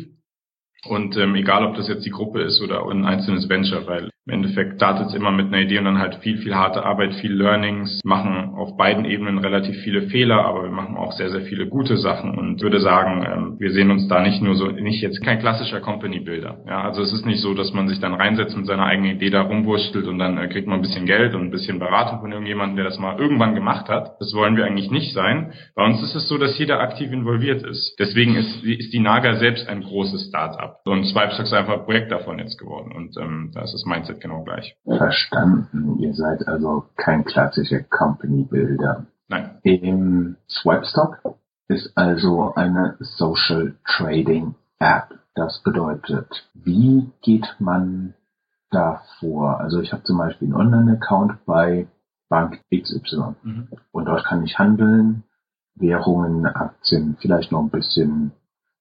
Und 0.88 1.16
ähm, 1.18 1.36
egal, 1.36 1.66
ob 1.66 1.76
das 1.76 1.88
jetzt 1.88 2.06
die 2.06 2.12
Gruppe 2.12 2.42
ist 2.42 2.62
oder 2.62 2.88
ein 2.88 3.06
einzelnes 3.06 3.48
Venture, 3.50 3.86
weil 3.86 4.10
im 4.28 4.34
Endeffekt 4.34 4.76
startet 4.76 5.16
immer 5.16 5.32
mit 5.32 5.48
einer 5.48 5.62
Idee 5.62 5.80
und 5.80 5.86
dann 5.86 5.98
halt 5.98 6.16
viel, 6.16 6.38
viel 6.38 6.54
harte 6.54 6.86
Arbeit, 6.86 7.16
viel 7.16 7.34
Learnings, 7.34 8.00
machen 8.04 8.54
auf 8.56 8.78
beiden 8.78 9.06
Ebenen 9.06 9.40
relativ 9.40 9.76
viele 9.78 10.04
Fehler, 10.04 10.46
aber 10.46 10.64
wir 10.64 10.70
machen 10.70 10.96
auch 10.96 11.12
sehr, 11.14 11.32
sehr 11.32 11.42
viele 11.42 11.68
gute 11.68 11.98
Sachen 11.98 12.38
und 12.38 12.62
würde 12.62 12.80
sagen, 12.80 13.26
ähm, 13.26 13.56
wir 13.60 13.72
sehen 13.72 13.90
uns 13.90 14.08
da 14.08 14.22
nicht 14.22 14.42
nur 14.42 14.54
so, 14.54 14.68
nicht 14.68 15.02
jetzt 15.02 15.24
kein 15.24 15.40
klassischer 15.40 15.82
Company-Builder. 15.82 16.60
Ja, 16.68 16.84
also 16.84 17.02
es 17.02 17.12
ist 17.14 17.26
nicht 17.26 17.42
so, 17.42 17.56
dass 17.56 17.74
man 17.74 17.88
sich 17.88 18.00
dann 18.00 18.14
reinsetzt 18.14 18.56
mit 18.56 18.68
seiner 18.68 18.86
eigenen 18.86 19.16
Idee 19.16 19.32
da 19.32 19.42
rumwurstelt 19.42 20.06
und 20.06 20.20
dann 20.20 20.38
äh, 20.38 20.48
kriegt 20.50 20.68
man 20.68 20.80
ein 20.80 20.82
bisschen 20.84 21.08
Geld 21.08 21.34
und 21.34 21.42
ein 21.42 21.52
bisschen 21.52 21.80
Beratung 21.80 22.20
von 22.22 22.32
irgendjemandem, 22.32 22.76
der 22.76 22.86
das 22.86 23.00
mal 23.00 23.20
irgendwann 23.20 23.56
gemacht 23.56 23.90
hat. 23.90 24.12
Das 24.20 24.36
wollen 24.36 24.56
wir 24.56 24.66
eigentlich 24.66 24.92
nicht 24.92 25.14
sein. 25.14 25.54
Bei 25.76 25.84
uns 25.84 26.02
ist 26.04 26.14
es 26.14 26.28
so, 26.28 26.38
dass 26.38 26.60
jeder 26.60 26.80
aktiv 26.80 27.12
involviert 27.12 27.64
ist. 27.64 27.96
Deswegen 27.98 28.36
ist, 28.36 28.64
ist 28.64 28.94
die 28.94 29.00
Naga 29.00 29.36
selbst 29.38 29.68
ein 29.68 29.82
großes 29.82 30.28
Start-up. 30.28 30.82
Und 30.86 31.06
Swipestocks 31.06 31.50
ist 31.50 31.54
einfach 31.54 31.80
ein 31.80 31.86
Projekt 31.86 32.12
davon 32.12 32.38
jetzt 32.38 32.60
geworden 32.60 32.92
und 32.96 33.18
ähm, 33.18 33.52
da 33.54 33.64
ist 33.64 33.74
das 33.74 33.86
Mindset 33.86 34.21
genau 34.22 34.44
gleich. 34.44 34.78
Verstanden. 34.86 36.00
Ihr 36.00 36.14
seid 36.14 36.48
also 36.48 36.86
kein 36.96 37.26
klassischer 37.26 37.82
Company 37.84 38.44
Builder. 38.44 39.06
Nein. 39.28 39.58
Im 39.64 40.38
Swipestock 40.50 41.20
ist 41.68 41.92
also 41.96 42.54
eine 42.56 42.98
Social 43.00 43.76
Trading 43.86 44.56
App. 44.80 45.20
Das 45.36 45.62
bedeutet, 45.64 46.50
wie 46.54 47.10
geht 47.22 47.56
man 47.60 48.14
da 48.70 49.02
vor? 49.20 49.60
Also 49.60 49.80
ich 49.80 49.94
habe 49.94 50.04
zum 50.04 50.18
Beispiel 50.18 50.48
einen 50.48 50.56
Online-Account 50.56 51.46
bei 51.46 51.88
Bank 52.30 52.62
XY 52.74 53.36
mhm. 53.44 53.68
und 53.92 54.06
dort 54.06 54.26
kann 54.26 54.44
ich 54.44 54.58
handeln, 54.58 55.24
Währungen, 55.76 56.46
Aktien, 56.46 57.18
vielleicht 57.20 57.52
noch 57.52 57.62
ein 57.62 57.70
bisschen, 57.70 58.32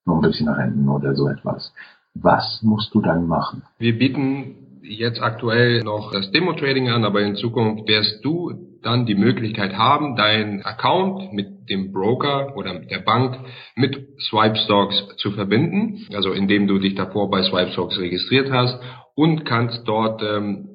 noch 0.05 0.15
ein 0.15 0.21
bisschen 0.21 0.49
Renten 0.49 0.89
oder 0.89 1.15
so 1.15 1.27
etwas. 1.27 1.73
Was 2.13 2.61
musst 2.61 2.93
du 2.93 3.01
dann 3.01 3.27
machen? 3.27 3.63
Wir 3.77 3.97
bieten 3.97 4.70
jetzt 4.81 5.21
aktuell 5.21 5.83
noch 5.83 6.11
das 6.11 6.31
Demo-Trading 6.31 6.89
an, 6.89 7.05
aber 7.05 7.21
in 7.21 7.35
Zukunft 7.35 7.87
wirst 7.87 8.23
du 8.23 8.51
dann 8.81 9.05
die 9.05 9.15
Möglichkeit 9.15 9.73
haben, 9.73 10.15
deinen 10.15 10.63
Account 10.63 11.33
mit 11.33 11.69
dem 11.69 11.91
Broker 11.91 12.55
oder 12.55 12.79
der 12.79 12.99
Bank 12.99 13.37
mit 13.75 14.07
Swipestocks 14.19 15.17
zu 15.17 15.31
verbinden, 15.31 16.07
also 16.13 16.31
indem 16.31 16.67
du 16.67 16.79
dich 16.79 16.95
davor 16.95 17.29
bei 17.29 17.43
Swipestocks 17.43 17.99
registriert 17.99 18.51
hast 18.51 18.79
und 19.15 19.45
kannst 19.45 19.87
dort 19.87 20.21
ähm, 20.23 20.69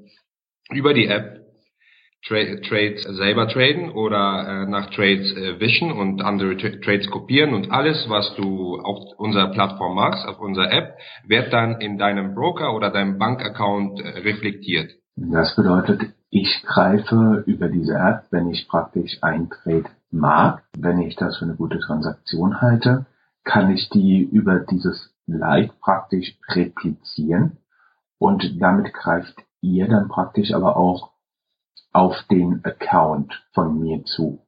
über 0.70 0.94
die 0.94 1.06
App 1.06 1.45
Tra 2.26 2.36
Trades 2.68 3.04
selber 3.04 3.46
traden 3.48 3.90
oder 3.90 4.64
äh, 4.64 4.66
nach 4.66 4.90
Trades 4.90 5.32
äh, 5.36 5.60
wischen 5.60 5.92
und 5.92 6.22
andere 6.22 6.56
Tra 6.56 6.70
Trades 6.84 7.08
kopieren 7.08 7.54
und 7.54 7.70
alles, 7.70 8.06
was 8.08 8.34
du 8.34 8.80
auf 8.80 8.98
unserer 9.16 9.52
Plattform 9.52 9.94
machst, 9.94 10.26
auf 10.26 10.40
unserer 10.40 10.72
App, 10.72 10.96
wird 11.26 11.52
dann 11.52 11.80
in 11.80 11.98
deinem 11.98 12.34
Broker 12.34 12.74
oder 12.74 12.90
deinem 12.90 13.18
Bankaccount 13.18 14.00
äh, 14.00 14.08
reflektiert. 14.20 14.90
Das 15.14 15.54
bedeutet, 15.54 16.12
ich 16.30 16.62
greife 16.64 17.44
über 17.46 17.68
diese 17.68 17.94
App, 17.94 18.24
wenn 18.30 18.50
ich 18.50 18.66
praktisch 18.68 19.18
ein 19.22 19.48
Trade 19.48 19.86
mag, 20.10 20.64
wenn 20.76 21.00
ich 21.00 21.14
das 21.14 21.38
für 21.38 21.44
eine 21.44 21.54
gute 21.54 21.78
Transaktion 21.78 22.60
halte, 22.60 23.06
kann 23.44 23.70
ich 23.70 23.88
die 23.90 24.20
über 24.20 24.58
dieses 24.58 25.14
Like 25.28 25.78
praktisch 25.80 26.36
replizieren 26.48 27.58
und 28.18 28.60
damit 28.60 28.92
greift 28.92 29.36
ihr 29.60 29.88
dann 29.88 30.08
praktisch 30.08 30.52
aber 30.52 30.76
auch 30.76 31.15
auf 31.96 32.14
den 32.30 32.62
Account 32.62 33.42
von 33.54 33.80
mir 33.80 34.04
zu. 34.04 34.38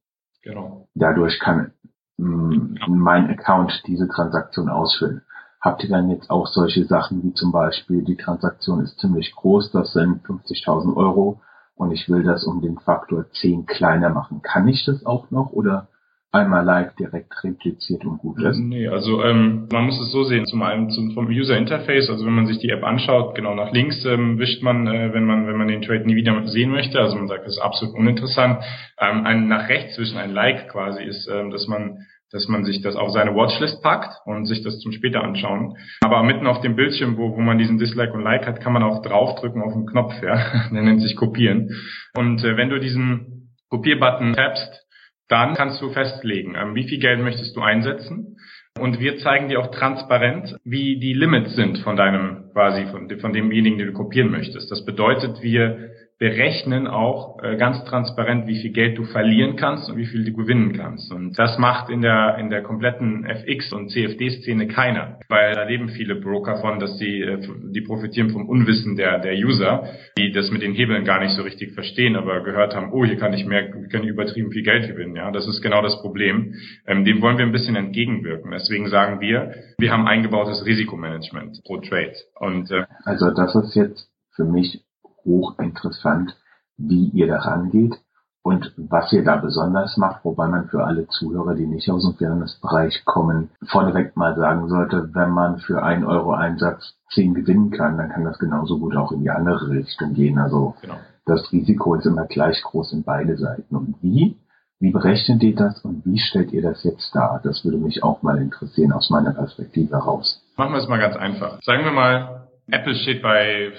Genau. 0.42 0.86
Dadurch 0.94 1.40
kann 1.40 1.72
mh, 2.18 2.86
mein 2.88 3.30
Account 3.30 3.82
diese 3.86 4.06
Transaktion 4.06 4.68
ausfüllen. 4.68 5.22
Habt 5.58 5.82
ihr 5.82 5.88
dann 5.88 6.10
jetzt 6.10 6.28
auch 6.28 6.46
solche 6.46 6.84
Sachen 6.84 7.22
wie 7.22 7.32
zum 7.32 7.50
Beispiel, 7.50 8.04
die 8.04 8.18
Transaktion 8.18 8.82
ist 8.82 8.98
ziemlich 8.98 9.34
groß, 9.34 9.72
das 9.72 9.94
sind 9.94 10.26
50.000 10.26 10.94
Euro 10.94 11.40
und 11.74 11.90
ich 11.90 12.10
will 12.10 12.22
das 12.22 12.44
um 12.44 12.60
den 12.60 12.78
Faktor 12.80 13.30
10 13.30 13.64
kleiner 13.64 14.10
machen. 14.10 14.42
Kann 14.42 14.68
ich 14.68 14.84
das 14.84 15.06
auch 15.06 15.30
noch 15.30 15.50
oder 15.50 15.88
einmal 16.30 16.64
live 16.64 16.94
direkt 16.96 17.32
repliziert 17.42 18.04
und 18.04 18.18
gut 18.18 18.40
ist? 18.42 18.58
Nee, 18.58 18.88
also 18.88 19.22
ähm, 19.24 19.66
man 19.72 19.84
muss 19.84 19.98
es 20.00 20.12
so 20.12 20.24
sehen, 20.24 20.46
zum 20.46 20.62
einen 20.62 20.90
zum, 20.90 21.12
vom 21.12 21.26
User 21.28 21.56
Interface, 21.56 22.10
also 22.10 22.26
wenn 22.26 22.34
man 22.34 22.46
sich 22.46 22.58
die 22.58 22.70
App 22.70 22.84
anschaut, 22.84 23.34
genau 23.34 23.54
nach 23.54 23.72
links 23.72 24.04
ähm, 24.04 24.38
wischt 24.38 24.62
man, 24.62 24.86
äh, 24.86 25.12
wenn 25.12 25.24
man 25.24 25.46
wenn 25.46 25.56
man 25.56 25.68
den 25.68 25.82
Trade 25.82 26.04
nie 26.04 26.16
wieder 26.16 26.46
sehen 26.46 26.70
möchte, 26.70 27.00
also 27.00 27.16
man 27.16 27.28
sagt, 27.28 27.46
das 27.46 27.56
ist 27.56 27.62
absolut 27.62 27.94
uninteressant. 27.94 28.62
Ähm, 29.00 29.24
ein 29.24 29.48
nach 29.48 29.68
rechts 29.68 29.98
wischen, 29.98 30.18
ein 30.18 30.32
Like 30.32 30.68
quasi 30.68 31.02
ist, 31.02 31.28
ähm, 31.28 31.50
dass 31.50 31.66
man 31.66 31.98
dass 32.30 32.46
man 32.46 32.64
sich 32.64 32.82
das 32.82 32.94
auf 32.94 33.10
seine 33.10 33.34
Watchlist 33.34 33.82
packt 33.82 34.20
und 34.26 34.44
sich 34.44 34.62
das 34.62 34.80
zum 34.80 34.92
später 34.92 35.22
anschauen. 35.22 35.78
Aber 36.02 36.22
mitten 36.22 36.46
auf 36.46 36.60
dem 36.60 36.76
Bildschirm, 36.76 37.16
wo, 37.16 37.34
wo 37.34 37.40
man 37.40 37.56
diesen 37.56 37.78
Dislike 37.78 38.12
und 38.12 38.22
Like 38.22 38.46
hat, 38.46 38.60
kann 38.60 38.74
man 38.74 38.82
auch 38.82 39.00
draufdrücken 39.00 39.62
auf 39.62 39.72
den 39.72 39.86
Knopf, 39.86 40.12
ja. 40.22 40.68
Der 40.70 40.82
nennt 40.82 41.00
sich 41.00 41.16
Kopieren. 41.16 41.70
Und 42.14 42.44
äh, 42.44 42.56
wenn 42.56 42.68
du 42.68 42.78
diesen 42.78 43.54
Kopierbutton 43.70 44.34
tappst, 44.34 44.87
dann 45.28 45.54
kannst 45.54 45.80
du 45.80 45.90
festlegen, 45.90 46.54
ähm, 46.56 46.74
wie 46.74 46.88
viel 46.88 46.98
Geld 46.98 47.20
möchtest 47.20 47.56
du 47.56 47.60
einsetzen. 47.60 48.36
Und 48.78 49.00
wir 49.00 49.18
zeigen 49.18 49.48
dir 49.48 49.60
auch 49.60 49.70
transparent, 49.72 50.56
wie 50.64 50.98
die 51.00 51.12
Limits 51.12 51.54
sind 51.56 51.78
von 51.78 51.96
deinem, 51.96 52.50
quasi, 52.52 52.86
von, 52.86 53.10
von 53.18 53.32
demjenigen, 53.32 53.78
den 53.78 53.88
du 53.88 53.92
kopieren 53.92 54.30
möchtest. 54.30 54.70
Das 54.70 54.84
bedeutet, 54.84 55.42
wir 55.42 55.90
berechnen 56.18 56.88
auch 56.88 57.40
äh, 57.42 57.56
ganz 57.56 57.84
transparent, 57.84 58.48
wie 58.48 58.60
viel 58.60 58.72
Geld 58.72 58.98
du 58.98 59.04
verlieren 59.04 59.54
kannst 59.54 59.88
und 59.88 59.96
wie 59.96 60.06
viel 60.06 60.24
du 60.24 60.32
gewinnen 60.32 60.72
kannst. 60.72 61.12
Und 61.12 61.38
das 61.38 61.58
macht 61.58 61.90
in 61.90 62.02
der 62.02 62.38
in 62.38 62.50
der 62.50 62.62
kompletten 62.62 63.24
FX 63.24 63.72
und 63.72 63.90
CFD-Szene 63.90 64.66
keiner, 64.66 65.20
weil 65.28 65.54
da 65.54 65.62
leben 65.62 65.88
viele 65.90 66.16
Broker 66.16 66.56
von, 66.56 66.80
dass 66.80 66.98
die 66.98 67.22
äh, 67.22 67.38
die 67.72 67.82
profitieren 67.82 68.30
vom 68.30 68.48
Unwissen 68.48 68.96
der 68.96 69.20
der 69.20 69.34
User, 69.34 69.84
die 70.18 70.32
das 70.32 70.50
mit 70.50 70.62
den 70.62 70.72
Hebeln 70.72 71.04
gar 71.04 71.20
nicht 71.20 71.34
so 71.34 71.42
richtig 71.42 71.72
verstehen, 71.74 72.16
aber 72.16 72.42
gehört 72.42 72.74
haben, 72.74 72.92
oh, 72.92 73.04
hier 73.04 73.16
kann 73.16 73.32
ich 73.32 73.46
mehr, 73.46 73.72
wir 73.72 73.88
können 73.88 74.08
übertrieben 74.08 74.50
viel 74.50 74.64
Geld 74.64 74.88
gewinnen. 74.88 75.14
Ja, 75.14 75.30
das 75.30 75.46
ist 75.46 75.62
genau 75.62 75.82
das 75.82 76.00
Problem. 76.00 76.54
Ähm, 76.86 77.04
dem 77.04 77.22
wollen 77.22 77.38
wir 77.38 77.46
ein 77.46 77.52
bisschen 77.52 77.76
entgegenwirken. 77.76 78.50
Deswegen 78.50 78.88
sagen 78.88 79.20
wir, 79.20 79.54
wir 79.78 79.92
haben 79.92 80.08
eingebautes 80.08 80.66
Risikomanagement 80.66 81.62
pro 81.64 81.76
Trade. 81.78 82.14
Und 82.40 82.72
äh, 82.72 82.84
also 83.04 83.30
das 83.30 83.54
ist 83.54 83.76
jetzt 83.76 84.10
für 84.34 84.44
mich 84.44 84.80
hochinteressant, 85.28 86.36
wie 86.76 87.08
ihr 87.10 87.28
da 87.28 87.38
rangeht 87.38 87.94
und 88.42 88.72
was 88.76 89.12
ihr 89.12 89.24
da 89.24 89.36
besonders 89.36 89.96
macht, 89.98 90.24
wobei 90.24 90.48
man 90.48 90.68
für 90.68 90.84
alle 90.84 91.06
Zuhörer, 91.08 91.54
die 91.54 91.66
nicht 91.66 91.90
aus 91.90 92.04
dem 92.04 92.14
Fairness-Bereich 92.14 93.04
kommen, 93.04 93.50
vorneweg 93.66 94.16
mal 94.16 94.36
sagen 94.36 94.68
sollte, 94.68 95.10
wenn 95.12 95.30
man 95.30 95.58
für 95.58 95.82
einen 95.82 96.04
Euro 96.04 96.32
Einsatz 96.32 96.94
zehn 97.12 97.34
gewinnen 97.34 97.70
kann, 97.70 97.98
dann 97.98 98.08
kann 98.08 98.24
das 98.24 98.38
genauso 98.38 98.78
gut 98.78 98.96
auch 98.96 99.12
in 99.12 99.20
die 99.20 99.30
andere 99.30 99.68
Richtung 99.70 100.14
gehen. 100.14 100.38
Also 100.38 100.74
genau. 100.80 100.94
das 101.26 101.52
Risiko 101.52 101.94
ist 101.94 102.06
immer 102.06 102.24
gleich 102.24 102.62
groß 102.62 102.92
in 102.94 103.02
beide 103.02 103.36
Seiten. 103.36 103.76
Und 103.76 103.96
wie? 104.02 104.38
Wie 104.80 104.92
berechnet 104.92 105.42
ihr 105.42 105.56
das 105.56 105.84
und 105.84 106.06
wie 106.06 106.18
stellt 106.18 106.52
ihr 106.52 106.62
das 106.62 106.84
jetzt 106.84 107.14
dar? 107.14 107.40
Das 107.42 107.64
würde 107.64 107.78
mich 107.78 108.04
auch 108.04 108.22
mal 108.22 108.38
interessieren 108.38 108.92
aus 108.92 109.10
meiner 109.10 109.32
Perspektive 109.32 109.90
heraus. 109.96 110.40
Machen 110.56 110.72
wir 110.72 110.78
es 110.78 110.88
mal 110.88 111.00
ganz 111.00 111.16
einfach. 111.16 111.60
Sagen 111.62 111.84
wir 111.84 111.90
mal, 111.90 112.47
Apple 112.70 112.94
steht 112.94 113.22
bei, 113.22 113.72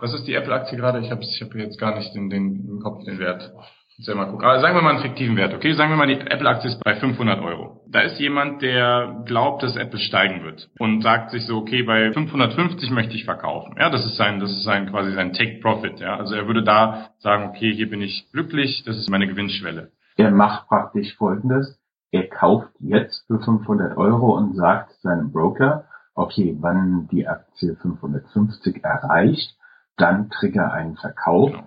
was 0.00 0.14
ist 0.14 0.26
die 0.26 0.34
Apple-Aktie 0.34 0.78
gerade? 0.78 1.00
Ich 1.00 1.10
habe 1.10 1.22
ich 1.22 1.40
hab 1.42 1.54
jetzt 1.54 1.78
gar 1.78 1.96
nicht 1.96 2.14
den, 2.14 2.30
den 2.30 2.66
im 2.68 2.80
Kopf 2.80 3.04
den 3.04 3.18
Wert. 3.18 3.52
Jetzt 3.96 4.12
mal 4.12 4.26
gucken. 4.26 4.44
Aber 4.44 4.58
sagen 4.60 4.74
wir 4.74 4.82
mal 4.82 4.94
einen 4.94 5.02
fiktiven 5.02 5.36
Wert, 5.36 5.54
okay? 5.54 5.72
Sagen 5.72 5.90
wir 5.90 5.96
mal, 5.96 6.08
die 6.08 6.18
Apple-Aktie 6.18 6.68
ist 6.68 6.82
bei 6.82 6.96
500 6.96 7.40
Euro. 7.40 7.80
Da 7.88 8.00
ist 8.00 8.18
jemand, 8.18 8.60
der 8.60 9.22
glaubt, 9.24 9.62
dass 9.62 9.76
Apple 9.76 10.00
steigen 10.00 10.42
wird 10.42 10.68
und 10.80 11.02
sagt 11.02 11.30
sich 11.30 11.46
so, 11.46 11.58
okay, 11.58 11.84
bei 11.84 12.12
550 12.12 12.90
möchte 12.90 13.14
ich 13.14 13.24
verkaufen. 13.24 13.76
Ja, 13.78 13.90
das 13.90 14.04
ist 14.04 14.16
sein, 14.16 14.40
das 14.40 14.50
ist 14.50 14.64
sein 14.64 14.90
quasi 14.90 15.12
sein 15.12 15.32
Take 15.32 15.60
Profit. 15.60 16.00
Ja, 16.00 16.16
also 16.16 16.34
er 16.34 16.48
würde 16.48 16.64
da 16.64 17.10
sagen, 17.18 17.50
okay, 17.50 17.72
hier 17.72 17.88
bin 17.88 18.02
ich 18.02 18.26
glücklich, 18.32 18.82
das 18.84 18.98
ist 18.98 19.08
meine 19.10 19.28
Gewinnschwelle. 19.28 19.92
Er 20.16 20.32
macht 20.32 20.66
praktisch 20.66 21.14
Folgendes: 21.16 21.78
Er 22.10 22.28
kauft 22.28 22.72
jetzt 22.80 23.24
für 23.28 23.38
500 23.38 23.96
Euro 23.96 24.36
und 24.36 24.56
sagt 24.56 24.92
seinem 25.02 25.30
Broker, 25.30 25.84
okay, 26.14 26.56
wann 26.60 27.08
die 27.08 27.26
Aktie 27.26 27.76
550 27.76 28.84
erreicht, 28.84 29.56
dann 29.96 30.30
trigger 30.30 30.72
einen 30.72 30.96
Verkauf 30.96 31.50
genau. 31.50 31.66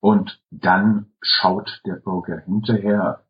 und 0.00 0.40
dann 0.50 1.06
schaut 1.20 1.80
der 1.86 1.96
Broker 1.96 2.38
hinterher, 2.38 3.20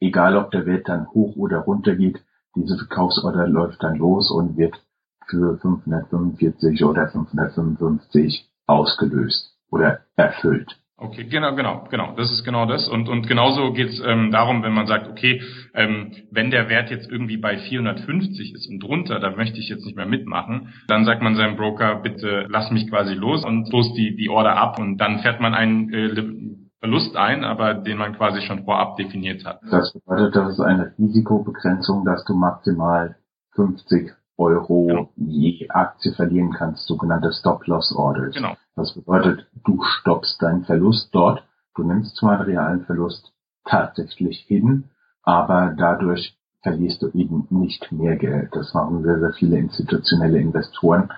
egal 0.00 0.36
ob 0.36 0.50
der 0.50 0.66
Wert 0.66 0.88
dann 0.88 1.08
hoch 1.08 1.36
oder 1.36 1.58
runter 1.58 1.94
geht, 1.94 2.24
diese 2.54 2.76
Verkaufsorder 2.76 3.46
läuft 3.46 3.82
dann 3.82 3.96
los 3.96 4.30
und 4.30 4.56
wird 4.56 4.80
für 5.26 5.58
545 5.58 6.84
oder 6.84 7.08
555 7.08 8.48
ausgelöst 8.66 9.56
oder 9.70 10.00
erfüllt. 10.16 10.80
Okay, 10.98 11.24
genau, 11.24 11.54
genau, 11.54 11.84
genau. 11.90 12.14
Das 12.16 12.30
ist 12.30 12.42
genau 12.42 12.64
das. 12.64 12.88
Und, 12.88 13.10
und 13.10 13.28
genauso 13.28 13.72
geht 13.74 13.90
es 13.90 14.00
ähm, 14.00 14.30
darum, 14.30 14.62
wenn 14.62 14.72
man 14.72 14.86
sagt, 14.86 15.08
okay, 15.08 15.42
ähm, 15.74 16.12
wenn 16.30 16.50
der 16.50 16.70
Wert 16.70 16.90
jetzt 16.90 17.10
irgendwie 17.10 17.36
bei 17.36 17.58
450 17.58 18.54
ist 18.54 18.66
und 18.66 18.82
drunter, 18.82 19.20
da 19.20 19.30
möchte 19.36 19.58
ich 19.58 19.68
jetzt 19.68 19.84
nicht 19.84 19.96
mehr 19.96 20.06
mitmachen, 20.06 20.72
dann 20.88 21.04
sagt 21.04 21.20
man 21.20 21.36
seinem 21.36 21.56
Broker, 21.56 21.96
bitte 21.96 22.46
lass 22.48 22.70
mich 22.70 22.88
quasi 22.88 23.12
los 23.12 23.44
und 23.44 23.70
los 23.72 23.92
die, 23.92 24.16
die 24.16 24.30
Order 24.30 24.56
ab 24.56 24.78
und 24.78 24.96
dann 24.96 25.18
fährt 25.18 25.38
man 25.38 25.52
einen 25.52 25.92
äh, 25.92 26.56
Verlust 26.80 27.14
ein, 27.16 27.44
aber 27.44 27.74
den 27.74 27.98
man 27.98 28.16
quasi 28.16 28.40
schon 28.40 28.64
vorab 28.64 28.96
definiert 28.96 29.44
hat. 29.44 29.60
Das 29.70 29.92
bedeutet, 29.92 30.34
das 30.34 30.52
ist 30.52 30.60
eine 30.60 30.94
Risikobegrenzung, 30.98 32.06
dass 32.06 32.24
du 32.24 32.34
maximal 32.34 33.16
50 33.54 34.12
Euro 34.38 34.86
genau. 34.86 35.08
je 35.16 35.68
Aktie 35.70 36.12
verlieren 36.12 36.52
kannst, 36.52 36.86
sogenannte 36.86 37.32
Stop-Loss-Orders. 37.32 38.34
Genau. 38.34 38.56
Das 38.74 38.94
bedeutet, 38.94 39.46
du 39.64 39.82
stoppst 39.82 40.42
deinen 40.42 40.64
Verlust 40.64 41.08
dort, 41.14 41.42
du 41.74 41.82
nimmst 41.82 42.16
zwar 42.16 42.32
einen 42.32 42.42
realen 42.42 42.84
Verlust 42.84 43.32
tatsächlich 43.64 44.40
hin, 44.40 44.84
aber 45.22 45.74
dadurch 45.76 46.38
verlierst 46.62 47.02
du 47.02 47.08
eben 47.10 47.46
nicht 47.50 47.90
mehr 47.92 48.16
Geld. 48.16 48.54
Das 48.54 48.74
machen 48.74 49.02
sehr, 49.02 49.20
sehr 49.20 49.32
viele 49.32 49.58
institutionelle 49.58 50.38
Investoren 50.38 51.10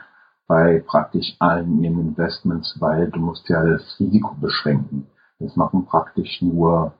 bei 0.47 0.83
praktisch 0.87 1.37
allen 1.39 1.83
ihren 1.83 2.01
Investments, 2.01 2.77
weil 2.81 3.11
du 3.11 3.21
musst 3.21 3.49
ja 3.49 3.65
das 3.65 3.99
Risiko 3.99 4.35
beschränken. 4.41 5.07
Das 5.39 5.57
machen 5.57 5.87
praktisch 5.87 6.41
nur 6.43 6.95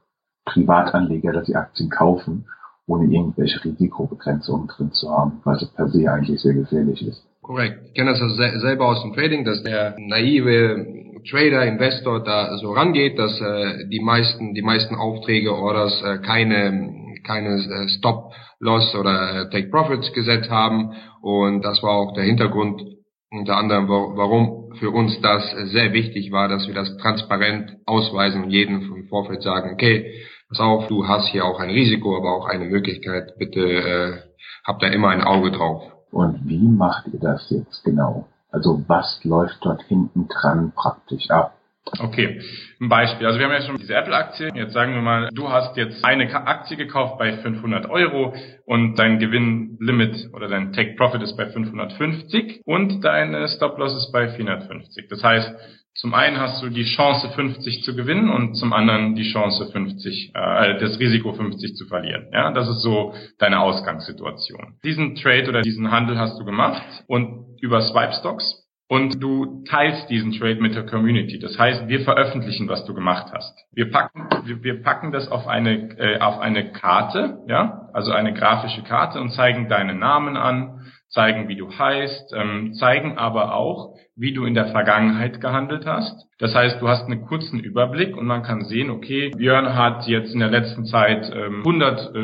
Privatanleger, 0.45 1.33
dass 1.33 1.47
sie 1.47 1.57
Aktien 1.57 1.91
kaufen 1.91 2.47
ohne 2.89 3.05
irgendwelche 3.05 3.63
Risikobegrenzungen 3.65 4.67
drin 4.67 4.91
zu 4.93 5.11
haben, 5.11 5.41
was 5.45 5.65
per 5.75 5.89
se 5.89 6.11
eigentlich 6.11 6.41
sehr 6.41 6.55
gefährlich 6.55 7.07
ist. 7.07 7.23
Korrekt. 7.43 7.81
Ich 7.87 7.95
kenne 7.95 8.11
das 8.11 8.21
also 8.21 8.35
selber 8.59 8.89
aus 8.89 9.03
dem 9.03 9.13
Trading, 9.13 9.45
dass 9.45 9.63
der 9.63 9.95
naive 9.99 10.87
Trader, 11.31 11.67
Investor 11.67 12.23
da 12.23 12.57
so 12.59 12.73
rangeht, 12.73 13.19
dass 13.19 13.41
äh, 13.41 13.87
die 13.89 14.01
meisten, 14.01 14.55
die 14.55 14.63
meisten 14.63 14.95
Aufträge, 14.95 15.55
Orders 15.55 16.03
äh, 16.03 16.19
keine, 16.19 17.21
keine 17.27 17.57
äh, 17.57 17.89
Stop-Loss 17.89 18.95
oder 18.95 19.43
äh, 19.43 19.51
Take-Profits 19.51 20.13
gesetzt 20.13 20.51
haben. 20.51 20.93
Und 21.21 21.63
das 21.63 21.83
war 21.83 21.93
auch 21.93 22.15
der 22.15 22.25
Hintergrund, 22.25 22.83
unter 23.31 23.57
anderem, 23.57 23.89
warum 23.89 24.73
für 24.79 24.91
uns 24.91 25.21
das 25.21 25.43
sehr 25.73 25.93
wichtig 25.93 26.33
war, 26.33 26.49
dass 26.49 26.67
wir 26.67 26.75
das 26.75 26.97
transparent 26.97 27.77
ausweisen 27.85 28.45
und 28.45 28.51
jedem 28.51 28.81
im 28.95 29.09
Vorfeld 29.09 29.43
sagen, 29.43 29.73
okay, 29.75 30.11
pass 30.49 30.61
auf, 30.61 30.87
du 30.89 31.07
hast 31.07 31.29
hier 31.29 31.45
auch 31.45 31.61
ein 31.61 31.71
Risiko, 31.71 32.17
aber 32.17 32.33
auch 32.37 32.47
eine 32.47 32.65
Möglichkeit. 32.65 33.37
Bitte 33.39 33.61
äh, 33.61 34.19
habt 34.65 34.83
da 34.83 34.89
immer 34.89 35.09
ein 35.09 35.23
Auge 35.23 35.51
drauf. 35.51 35.83
Und 36.11 36.49
wie 36.49 36.67
macht 36.67 37.07
ihr 37.13 37.21
das 37.21 37.51
jetzt 37.51 37.85
genau? 37.85 38.29
Also 38.51 38.83
was 38.89 39.21
läuft 39.25 39.59
dort 39.63 39.83
hinten 39.83 40.27
dran 40.29 40.73
praktisch 40.75 41.31
ab? 41.31 41.55
Okay, 42.01 42.41
ein 42.81 42.89
Beispiel. 42.89 43.27
Also 43.27 43.39
wir 43.39 43.47
haben 43.47 43.53
ja 43.53 43.63
schon 43.63 43.79
diese 43.79 43.95
Apple-Aktie. 43.95 44.51
Jetzt 44.55 44.75
sagen 44.75 44.95
wir 44.95 45.01
mal, 45.01 45.31
du 45.33 45.49
hast 45.49 45.77
jetzt 45.77 46.05
eine 46.05 46.31
Aktie 46.47 46.77
gekauft 46.77 47.19
bei 47.19 47.39
500 47.39 47.89
Euro 47.89 48.35
und 48.67 48.99
dein 48.99 49.19
Gewinnlimit 49.19 50.31
oder 50.35 50.49
dein 50.49 50.73
Take 50.73 50.97
Profit 50.97 51.23
ist 51.23 51.37
bei 51.37 51.47
550 51.47 52.63
und 52.67 53.05
deine 53.05 53.49
Stop-Loss 53.49 53.97
ist 53.97 54.13
bei 54.13 54.29
450. 54.29 55.09
Das 55.09 55.23
heißt, 55.23 55.55
zum 55.99 56.15
einen 56.15 56.39
hast 56.39 56.63
du 56.63 56.69
die 56.69 56.85
Chance 56.85 57.29
50 57.31 57.83
zu 57.83 57.97
gewinnen 57.97 58.31
und 58.31 58.55
zum 58.55 58.73
anderen 58.73 59.17
die 59.17 59.29
Chance 59.33 59.69
50, 59.73 60.33
äh, 60.33 60.79
das 60.79 61.01
Risiko 61.01 61.33
50 61.33 61.75
zu 61.75 61.87
verlieren. 61.87 62.29
Ja, 62.33 62.53
das 62.53 62.69
ist 62.69 62.83
so 62.83 63.15
deine 63.39 63.59
Ausgangssituation. 63.59 64.77
Diesen 64.85 65.17
Trade 65.17 65.49
oder 65.49 65.63
diesen 65.63 65.91
Handel 65.91 66.17
hast 66.17 66.39
du 66.39 66.45
gemacht 66.45 66.83
und 67.09 67.59
über 67.61 67.83
Swipe 67.83 68.13
Stocks 68.13 68.69
und 68.89 69.21
du 69.21 69.65
teilst 69.69 70.09
diesen 70.09 70.31
Trade 70.31 70.61
mit 70.61 70.77
der 70.77 70.87
Community. 70.87 71.41
Das 71.41 71.59
heißt, 71.59 71.89
wir 71.89 72.01
veröffentlichen, 72.03 72.69
was 72.69 72.85
du 72.85 72.95
gemacht 72.95 73.33
hast. 73.35 73.59
Wir 73.73 73.91
packen, 73.91 74.29
wir, 74.45 74.63
wir 74.63 74.83
packen 74.83 75.11
das 75.11 75.27
auf 75.27 75.49
eine, 75.49 75.99
äh, 75.99 76.21
auf 76.21 76.39
eine 76.39 76.71
Karte, 76.71 77.41
ja, 77.49 77.89
also 77.93 78.13
eine 78.13 78.33
grafische 78.35 78.85
Karte 78.85 79.21
und 79.21 79.31
zeigen 79.31 79.69
deinen 79.69 79.99
Namen 79.99 80.37
an, 80.37 80.87
zeigen, 81.11 81.49
wie 81.49 81.57
du 81.57 81.71
heißt, 81.71 82.35
ähm, 82.37 82.75
zeigen 82.75 83.17
aber 83.17 83.55
auch, 83.55 83.95
wie 84.17 84.33
du 84.35 84.45
in 84.45 84.55
der 84.55 84.67
Vergangenheit 84.67 85.41
gehandelt 85.41 85.87
hast. 85.87 86.27
Das 86.39 86.55
heißt, 86.55 86.81
du 86.81 86.89
hast 86.89 87.07
einen 87.07 87.25
kurzen 87.25 87.61
Überblick 87.61 88.17
und 88.17 88.27
man 88.27 88.43
kann 88.43 88.65
sehen, 88.65 88.91
okay, 88.91 89.31
Björn 89.37 89.75
hat 89.75 90.07
jetzt 90.07 90.35
in 90.35 90.41
der 90.41 90.51
letzten 90.51 90.85
Zeit 90.85 91.31
ähm, 91.35 91.61
100 91.61 92.15
äh, 92.15 92.19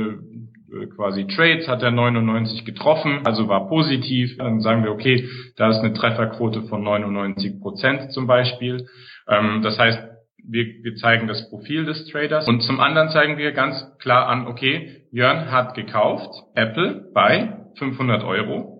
äh, 0.75 0.87
quasi 0.87 1.27
Trades, 1.27 1.69
hat 1.69 1.83
er 1.83 1.91
99 1.91 2.65
getroffen, 2.65 3.21
also 3.25 3.49
war 3.49 3.69
positiv. 3.69 4.37
Dann 4.39 4.61
sagen 4.61 4.85
wir, 4.85 4.93
okay, 4.93 5.29
da 5.57 5.71
ist 5.71 5.79
eine 5.79 5.95
Trefferquote 5.95 6.63
von 6.63 6.83
99 6.83 7.61
Prozent 7.61 8.13
zum 8.13 8.27
Beispiel. 8.27 8.87
Ähm, 9.29 9.63
das 9.63 9.79
heißt, 9.79 9.99
wir, 10.47 10.67
wir 10.83 10.97
zeigen 10.97 11.27
das 11.27 11.49
Profil 11.49 11.87
des 11.87 12.07
Traders 12.09 12.47
und 12.47 12.61
zum 12.63 12.81
anderen 12.81 13.09
zeigen 13.09 13.39
wir 13.39 13.53
ganz 13.53 13.83
klar 13.99 14.29
an, 14.29 14.47
okay, 14.47 15.07
Jörn 15.11 15.51
hat 15.51 15.75
gekauft 15.75 16.31
Apple 16.55 17.11
bei 17.15 17.57
500 17.79 18.23
Euro 18.25 18.74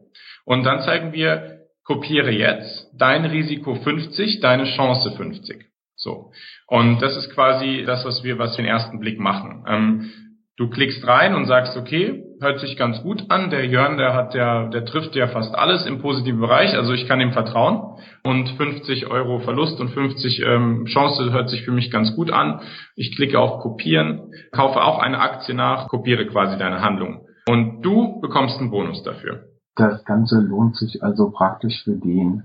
und 0.45 0.65
dann 0.65 0.83
zeigen 0.83 1.13
wir, 1.13 1.61
kopiere 1.85 2.31
jetzt 2.31 2.91
dein 2.99 3.25
Risiko 3.25 3.75
50, 3.75 4.41
deine 4.41 4.65
Chance 4.65 5.13
50. 5.17 5.67
So. 5.97 6.31
Und 6.67 7.01
das 7.01 7.17
ist 7.17 7.31
quasi 7.31 7.85
das, 7.87 8.05
was 8.05 8.25
wir, 8.25 8.39
was 8.39 8.57
wir 8.57 8.65
den 8.65 8.71
ersten 8.71 9.01
Blick 9.01 9.21
machen. 9.21 9.65
Ähm, 9.69 10.11
du 10.57 10.69
klickst 10.69 11.07
rein 11.07 11.35
und 11.35 11.47
sagst, 11.47 11.77
okay, 11.77 12.23
hört 12.41 12.61
sich 12.61 12.77
ganz 12.77 13.03
gut 13.03 13.25
an. 13.31 13.51
Der 13.51 13.67
Jörn, 13.67 13.97
der 13.97 14.15
hat 14.15 14.35
ja, 14.35 14.69
der 14.69 14.85
trifft 14.85 15.15
ja 15.15 15.29
fast 15.29 15.55
alles 15.55 15.87
im 15.87 16.01
positiven 16.01 16.41
Bereich, 16.41 16.75
also 16.75 16.93
ich 16.93 17.07
kann 17.07 17.21
ihm 17.21 17.33
vertrauen. 17.33 17.99
Und 18.23 18.49
50 18.51 19.07
Euro 19.07 19.41
Verlust 19.41 19.81
und 19.81 19.91
50 19.91 20.41
ähm, 20.41 20.87
Chance 20.87 21.33
hört 21.33 21.49
sich 21.49 21.63
für 21.63 21.73
mich 21.73 21.91
ganz 21.91 22.15
gut 22.17 22.31
an. 22.31 22.61
Ich 22.97 23.15
klicke 23.15 23.39
auf 23.39 23.61
Kopieren, 23.61 24.33
kaufe 24.53 24.83
auch 24.83 24.99
eine 24.99 25.21
Aktie 25.21 25.55
nach, 25.55 25.89
kopiere 25.89 26.27
quasi 26.27 26.59
deine 26.59 26.81
Handlung. 26.81 27.27
Und 27.49 27.83
du 27.83 28.21
bekommst 28.21 28.59
einen 28.59 28.71
Bonus 28.71 29.03
dafür. 29.03 29.54
Das 29.77 30.05
Ganze 30.05 30.41
lohnt 30.41 30.77
sich 30.77 31.03
also 31.03 31.31
praktisch 31.31 31.83
für 31.85 31.97
den, 31.97 32.45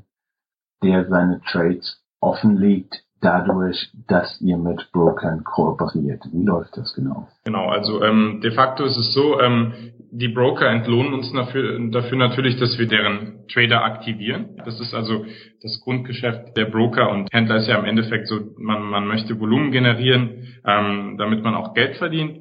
der 0.81 1.07
seine 1.07 1.41
Trades 1.41 2.03
offenlegt, 2.21 3.03
dadurch, 3.21 3.91
dass 4.07 4.39
ihr 4.41 4.57
mit 4.57 4.91
Brokern 4.91 5.43
kooperiert. 5.43 6.23
Wie 6.31 6.43
läuft 6.43 6.77
das 6.77 6.93
genau? 6.95 7.27
Genau, 7.43 7.67
also 7.67 8.01
ähm, 8.03 8.39
de 8.41 8.51
facto 8.51 8.85
ist 8.85 8.97
es 8.97 9.13
so, 9.13 9.39
ähm, 9.39 9.73
die 10.11 10.29
Broker 10.29 10.67
entlohnen 10.67 11.13
uns 11.13 11.31
dafür, 11.33 11.77
dafür 11.91 12.17
natürlich, 12.17 12.57
dass 12.57 12.77
wir 12.79 12.87
deren 12.87 13.45
Trader 13.47 13.83
aktivieren. 13.83 14.57
Das 14.65 14.79
ist 14.79 14.93
also 14.93 15.25
das 15.61 15.81
Grundgeschäft 15.83 16.55
der 16.57 16.65
Broker 16.65 17.11
und 17.11 17.31
Händler 17.31 17.57
ist 17.57 17.67
ja 17.67 17.77
im 17.77 17.85
Endeffekt 17.85 18.27
so, 18.27 18.39
man, 18.57 18.83
man 18.83 19.05
möchte 19.05 19.39
Volumen 19.39 19.71
generieren, 19.71 20.47
ähm, 20.65 21.17
damit 21.17 21.43
man 21.43 21.55
auch 21.55 21.73
Geld 21.73 21.97
verdient. 21.97 22.39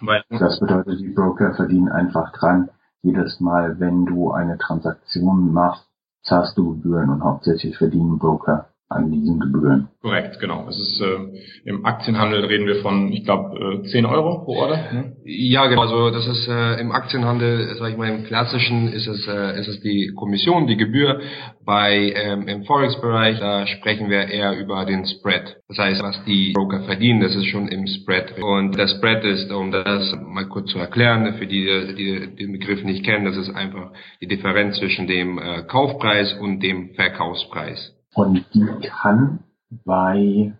Weil 0.00 0.22
das 0.30 0.60
bedeutet, 0.60 1.00
die 1.00 1.10
Broker 1.10 1.52
verdienen 1.54 1.88
einfach 1.88 2.32
dran. 2.32 2.70
Jedes 3.02 3.40
Mal, 3.40 3.80
wenn 3.80 4.04
du 4.06 4.30
eine 4.32 4.58
Transaktion 4.58 5.52
machst, 5.52 5.86
zahlst 6.22 6.56
du 6.58 6.74
Gebühren 6.74 7.10
und 7.10 7.24
hauptsächlich 7.24 7.78
verdienen 7.78 8.18
Broker 8.18 8.69
an 8.90 9.12
diesen 9.12 9.38
Gebühren. 9.38 9.88
Korrekt, 10.02 10.40
genau. 10.40 10.66
Es 10.68 10.76
ist 10.76 11.00
äh, 11.00 11.68
im 11.68 11.86
Aktienhandel 11.86 12.44
reden 12.44 12.66
wir 12.66 12.82
von, 12.82 13.12
ich 13.12 13.24
glaube, 13.24 13.82
äh, 13.84 13.88
10 13.88 14.04
Euro 14.04 14.44
pro 14.44 14.56
Order. 14.56 14.92
Ne? 14.92 15.16
Ja, 15.24 15.66
genau. 15.66 15.82
Also 15.82 16.10
das 16.10 16.26
ist 16.26 16.48
äh, 16.48 16.80
im 16.80 16.90
Aktienhandel, 16.90 17.76
sage 17.76 17.92
ich 17.92 17.96
mal, 17.96 18.10
im 18.10 18.24
klassischen 18.24 18.88
ist 18.88 19.06
es 19.06 19.28
äh, 19.28 19.60
ist 19.60 19.68
es 19.68 19.80
die 19.80 20.12
Kommission, 20.16 20.66
die 20.66 20.76
Gebühr. 20.76 21.20
Bei 21.64 22.12
ähm, 22.16 22.48
im 22.48 22.64
Forex-Bereich 22.64 23.38
da 23.38 23.64
sprechen 23.68 24.10
wir 24.10 24.26
eher 24.26 24.58
über 24.58 24.84
den 24.84 25.06
Spread. 25.06 25.58
Das 25.68 25.78
heißt, 25.78 26.02
was 26.02 26.24
die 26.24 26.52
Broker 26.52 26.82
verdienen, 26.82 27.20
das 27.20 27.36
ist 27.36 27.46
schon 27.46 27.68
im 27.68 27.86
Spread. 27.86 28.42
Und 28.42 28.76
der 28.76 28.88
Spread 28.88 29.24
ist, 29.24 29.52
um 29.52 29.70
das 29.70 30.16
mal 30.26 30.48
kurz 30.48 30.70
zu 30.70 30.78
erklären, 30.80 31.34
für 31.34 31.46
die, 31.46 31.94
die 31.96 32.34
den 32.34 32.52
Begriff 32.52 32.82
nicht 32.82 33.04
kennen, 33.04 33.24
das 33.24 33.36
ist 33.36 33.50
einfach 33.54 33.92
die 34.20 34.26
Differenz 34.26 34.78
zwischen 34.78 35.06
dem 35.06 35.38
äh, 35.38 35.62
Kaufpreis 35.62 36.32
und 36.40 36.60
dem 36.60 36.94
Verkaufspreis. 36.94 37.94
Und 38.14 38.44
die 38.54 38.66
kann 38.82 39.40
bei 39.84 40.52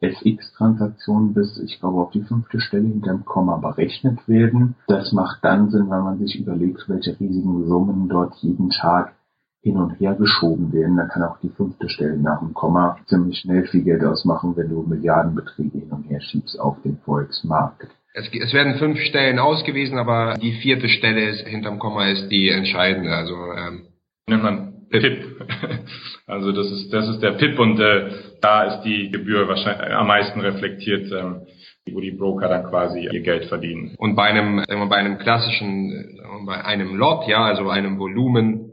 FX-Transaktionen 0.00 1.34
bis, 1.34 1.58
ich 1.58 1.80
glaube, 1.80 2.00
auf 2.00 2.12
die 2.12 2.22
fünfte 2.22 2.60
Stelle 2.60 2.86
hinter 2.86 3.12
dem 3.12 3.24
Komma 3.24 3.56
berechnet 3.56 4.26
werden. 4.28 4.76
Das 4.86 5.12
macht 5.12 5.44
dann 5.44 5.70
Sinn, 5.70 5.90
wenn 5.90 6.04
man 6.04 6.18
sich 6.18 6.38
überlegt, 6.38 6.88
welche 6.88 7.18
riesigen 7.18 7.66
Summen 7.66 8.08
dort 8.08 8.34
jeden 8.36 8.70
Tag 8.70 9.14
hin 9.62 9.76
und 9.76 9.98
her 9.98 10.14
geschoben 10.14 10.72
werden. 10.72 10.96
Da 10.96 11.06
kann 11.06 11.24
auch 11.24 11.40
die 11.40 11.48
fünfte 11.48 11.88
Stelle 11.88 12.16
nach 12.16 12.38
dem 12.38 12.54
Komma 12.54 12.96
ziemlich 13.06 13.38
schnell 13.38 13.66
viel 13.66 13.82
Geld 13.82 14.04
ausmachen, 14.04 14.56
wenn 14.56 14.68
du 14.68 14.82
Milliardenbeträge 14.82 15.78
hin 15.78 15.90
und 15.90 16.08
her 16.08 16.20
schiebst 16.20 16.58
auf 16.60 16.80
dem 16.82 16.98
Forex-Markt. 16.98 17.88
Es, 18.14 18.28
es, 18.32 18.52
werden 18.52 18.78
fünf 18.78 18.98
Stellen 19.00 19.38
ausgewiesen, 19.38 19.98
aber 19.98 20.34
die 20.40 20.52
vierte 20.60 20.88
Stelle 20.88 21.28
ist, 21.28 21.46
hinterm 21.46 21.78
Komma 21.78 22.06
ist 22.06 22.28
die 22.30 22.48
entscheidende. 22.48 23.10
Also 23.10 23.34
ähm, 23.34 23.82
nennt 24.28 24.42
man 24.42 24.67
PIP. 24.90 25.24
Also 26.26 26.52
das 26.52 26.70
ist 26.70 26.92
das 26.92 27.08
ist 27.08 27.22
der 27.22 27.32
PIP 27.32 27.58
und 27.58 27.80
äh, 27.80 28.10
da 28.42 28.64
ist 28.64 28.82
die 28.82 29.10
Gebühr 29.10 29.48
wahrscheinlich 29.48 29.94
am 29.94 30.06
meisten 30.06 30.40
reflektiert, 30.40 31.10
ähm, 31.10 31.46
wo 31.90 32.00
die 32.00 32.10
Broker 32.10 32.48
dann 32.48 32.64
quasi 32.64 33.08
ihr 33.10 33.22
Geld 33.22 33.46
verdienen. 33.46 33.94
Und 33.96 34.14
bei 34.14 34.24
einem 34.24 34.62
sagen 34.68 34.80
wir, 34.80 34.88
bei 34.90 34.96
einem 34.96 35.16
klassischen 35.16 36.20
bei 36.44 36.62
einem 36.62 36.96
Lot, 36.96 37.26
ja, 37.26 37.44
also 37.44 37.70
einem 37.70 37.98
Volumen 37.98 38.68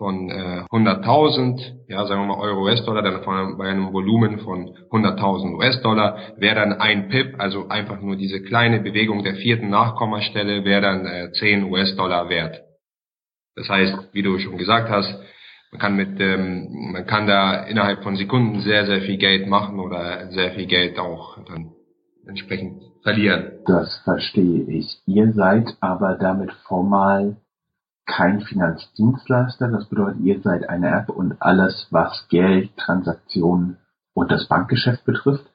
von 0.00 0.30
äh, 0.30 0.64
100.000, 0.70 1.60
ja, 1.88 2.06
sagen 2.06 2.22
wir 2.22 2.34
mal 2.34 2.40
Euro 2.40 2.62
US-Dollar, 2.62 3.02
dann 3.02 3.22
von, 3.22 3.58
bei 3.58 3.68
einem 3.68 3.92
Volumen 3.92 4.38
von 4.38 4.74
100.000 4.90 5.56
US-Dollar 5.56 6.16
wäre 6.38 6.54
dann 6.54 6.72
ein 6.72 7.10
PIP, 7.10 7.38
also 7.38 7.68
einfach 7.68 8.00
nur 8.00 8.16
diese 8.16 8.40
kleine 8.40 8.80
Bewegung 8.80 9.24
der 9.24 9.34
vierten 9.34 9.68
Nachkommastelle, 9.68 10.64
wäre 10.64 10.80
dann 10.80 11.04
äh, 11.04 11.32
10 11.32 11.64
US-Dollar 11.64 12.30
wert. 12.30 12.62
Das 13.56 13.68
heißt, 13.68 13.94
wie 14.14 14.22
du 14.22 14.38
schon 14.38 14.56
gesagt 14.56 14.88
hast, 14.88 15.14
man 15.72 15.80
kann 15.80 15.96
mit, 15.96 16.20
ähm, 16.20 16.92
man 16.92 17.06
kann 17.06 17.26
da 17.26 17.64
innerhalb 17.64 18.02
von 18.02 18.16
Sekunden 18.16 18.60
sehr, 18.60 18.86
sehr 18.86 19.02
viel 19.02 19.18
Geld 19.18 19.46
machen 19.46 19.78
oder 19.78 20.30
sehr 20.30 20.52
viel 20.52 20.66
Geld 20.66 20.98
auch 20.98 21.38
dann 21.44 21.72
entsprechend 22.26 22.82
verlieren. 23.02 23.52
Das 23.66 24.00
verstehe 24.04 24.64
ich. 24.64 25.00
Ihr 25.06 25.32
seid 25.32 25.76
aber 25.80 26.16
damit 26.16 26.52
formal 26.66 27.36
kein 28.06 28.40
Finanzdienstleister. 28.40 29.68
Das 29.68 29.88
bedeutet, 29.88 30.20
ihr 30.22 30.40
seid 30.40 30.68
eine 30.68 30.90
App 30.90 31.08
und 31.08 31.40
alles, 31.40 31.86
was 31.90 32.26
Geld, 32.28 32.76
Transaktionen 32.76 33.78
und 34.14 34.30
das 34.30 34.48
Bankgeschäft 34.48 35.04
betrifft, 35.04 35.46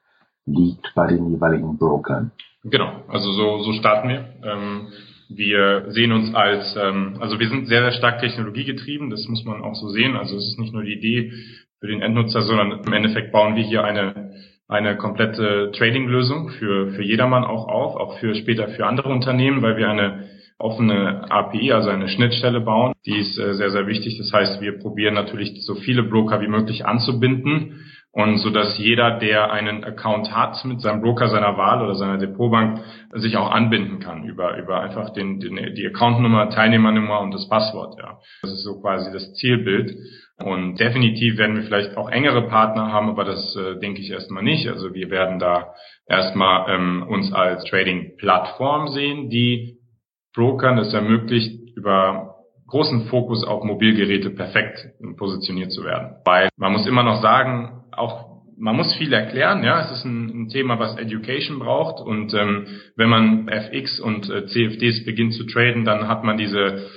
liegt 0.46 0.94
bei 0.96 1.08
den 1.08 1.30
jeweiligen 1.32 1.78
Brokern. 1.78 2.32
Genau, 2.64 3.04
also 3.10 3.32
so, 3.32 3.64
so 3.64 3.74
starten 3.74 4.10
wir. 4.10 4.26
Ähm, 4.44 4.88
wir 5.30 5.86
sehen 5.90 6.12
uns 6.12 6.34
als, 6.34 6.76
ähm, 6.76 7.18
also 7.20 7.40
wir 7.40 7.50
sind 7.50 7.68
sehr, 7.68 7.82
sehr 7.82 7.92
stark 7.92 8.20
technologiegetrieben, 8.20 9.10
das 9.10 9.28
muss 9.28 9.44
man 9.46 9.62
auch 9.62 9.76
so 9.76 9.90
sehen. 9.90 10.16
Also 10.16 10.38
es 10.38 10.48
ist 10.48 10.60
nicht 10.60 10.74
nur 10.74 10.84
die 10.84 10.94
Idee 10.94 11.32
für 11.80 11.88
den 11.88 12.02
Endnutzer, 12.02 12.42
sondern 12.44 12.84
im 12.86 12.94
Endeffekt 12.94 13.32
bauen 13.32 13.56
wir 13.56 13.64
hier 13.64 13.84
eine, 13.84 14.34
eine 14.68 14.98
komplette 14.98 15.72
Trading-Lösung 15.76 16.50
für, 16.50 16.92
für 16.92 17.04
jedermann 17.04 17.44
auch 17.44 17.68
auf, 17.68 17.96
auch 17.96 18.20
für 18.20 18.36
später 18.36 18.70
für 18.70 18.86
andere 18.86 19.10
Unternehmen, 19.10 19.62
weil 19.62 19.78
wir 19.78 19.90
eine 19.90 20.30
offene 20.58 21.30
API, 21.30 21.74
also 21.74 21.90
eine 21.90 22.08
Schnittstelle 22.08 22.62
bauen. 22.62 22.94
Die 23.06 23.18
ist 23.18 23.38
äh, 23.38 23.56
sehr, 23.56 23.72
sehr 23.72 23.88
wichtig. 23.88 24.18
Das 24.18 24.32
heißt, 24.32 24.62
wir 24.62 24.80
probieren 24.80 25.14
natürlich 25.14 25.64
so 25.66 25.76
viele 25.76 26.04
Broker 26.04 26.42
wie 26.42 26.48
möglich 26.48 26.86
anzubinden 26.86 27.86
und 28.16 28.38
so 28.38 28.50
dass 28.50 28.78
jeder, 28.78 29.20
der 29.20 29.52
einen 29.52 29.84
Account 29.84 30.34
hat 30.34 30.64
mit 30.64 30.80
seinem 30.80 31.02
Broker 31.02 31.28
seiner 31.28 31.58
Wahl 31.58 31.84
oder 31.84 31.96
seiner 31.96 32.18
Depotbank, 32.18 32.80
sich 33.14 33.36
auch 33.36 33.52
anbinden 33.52 34.00
kann 34.00 34.24
über 34.24 34.58
über 34.58 34.80
einfach 34.80 35.10
den, 35.10 35.42
den 35.42 35.76
die 35.76 35.86
Accountnummer, 35.86 36.50
Teilnehmernummer 36.50 37.20
und 37.20 37.34
das 37.34 37.50
Passwort. 37.50 37.96
Ja, 38.00 38.20
das 38.42 38.54
ist 38.54 38.64
so 38.64 38.80
quasi 38.80 39.12
das 39.12 39.34
Zielbild. 39.34 39.92
Und 40.42 40.80
definitiv 40.80 41.38
werden 41.38 41.58
wir 41.58 41.64
vielleicht 41.64 41.98
auch 41.98 42.10
engere 42.10 42.48
Partner 42.48 42.92
haben, 42.92 43.10
aber 43.10 43.26
das 43.26 43.54
äh, 43.58 43.80
denke 43.80 44.00
ich 44.00 44.10
erstmal 44.10 44.44
nicht. 44.44 44.68
Also 44.70 44.94
wir 44.94 45.10
werden 45.10 45.38
da 45.38 45.74
erstmal 46.08 46.74
ähm, 46.74 47.06
uns 47.08 47.34
als 47.34 47.66
Trading-Plattform 47.66 48.88
sehen, 48.90 49.30
die 49.30 49.80
Brokern 50.34 50.78
es 50.78 50.94
ermöglicht, 50.94 51.76
über 51.76 52.36
großen 52.68 53.08
Fokus 53.08 53.46
auf 53.46 53.64
Mobilgeräte 53.64 54.30
perfekt 54.30 54.88
positioniert 55.18 55.72
zu 55.72 55.84
werden. 55.84 56.16
Weil 56.26 56.50
man 56.58 56.72
muss 56.72 56.88
immer 56.88 57.04
noch 57.04 57.22
sagen, 57.22 57.85
auch 57.98 58.36
man 58.58 58.78
muss 58.78 58.96
viel 58.96 59.12
erklären, 59.12 59.64
ja, 59.64 59.82
es 59.82 59.92
ist 59.92 60.06
ein, 60.06 60.44
ein 60.44 60.50
Thema, 60.50 60.80
was 60.80 60.98
Education 60.98 61.60
braucht. 61.60 62.00
Und 62.00 62.34
ähm, 62.34 62.68
wenn 62.96 63.10
man 63.10 63.50
FX 63.50 64.00
und 64.00 64.30
äh, 64.30 64.46
CFDs 64.46 65.04
beginnt 65.04 65.34
zu 65.34 65.46
traden, 65.46 65.84
dann 65.84 66.08
hat 66.08 66.24
man 66.24 66.38
diese 66.38 66.88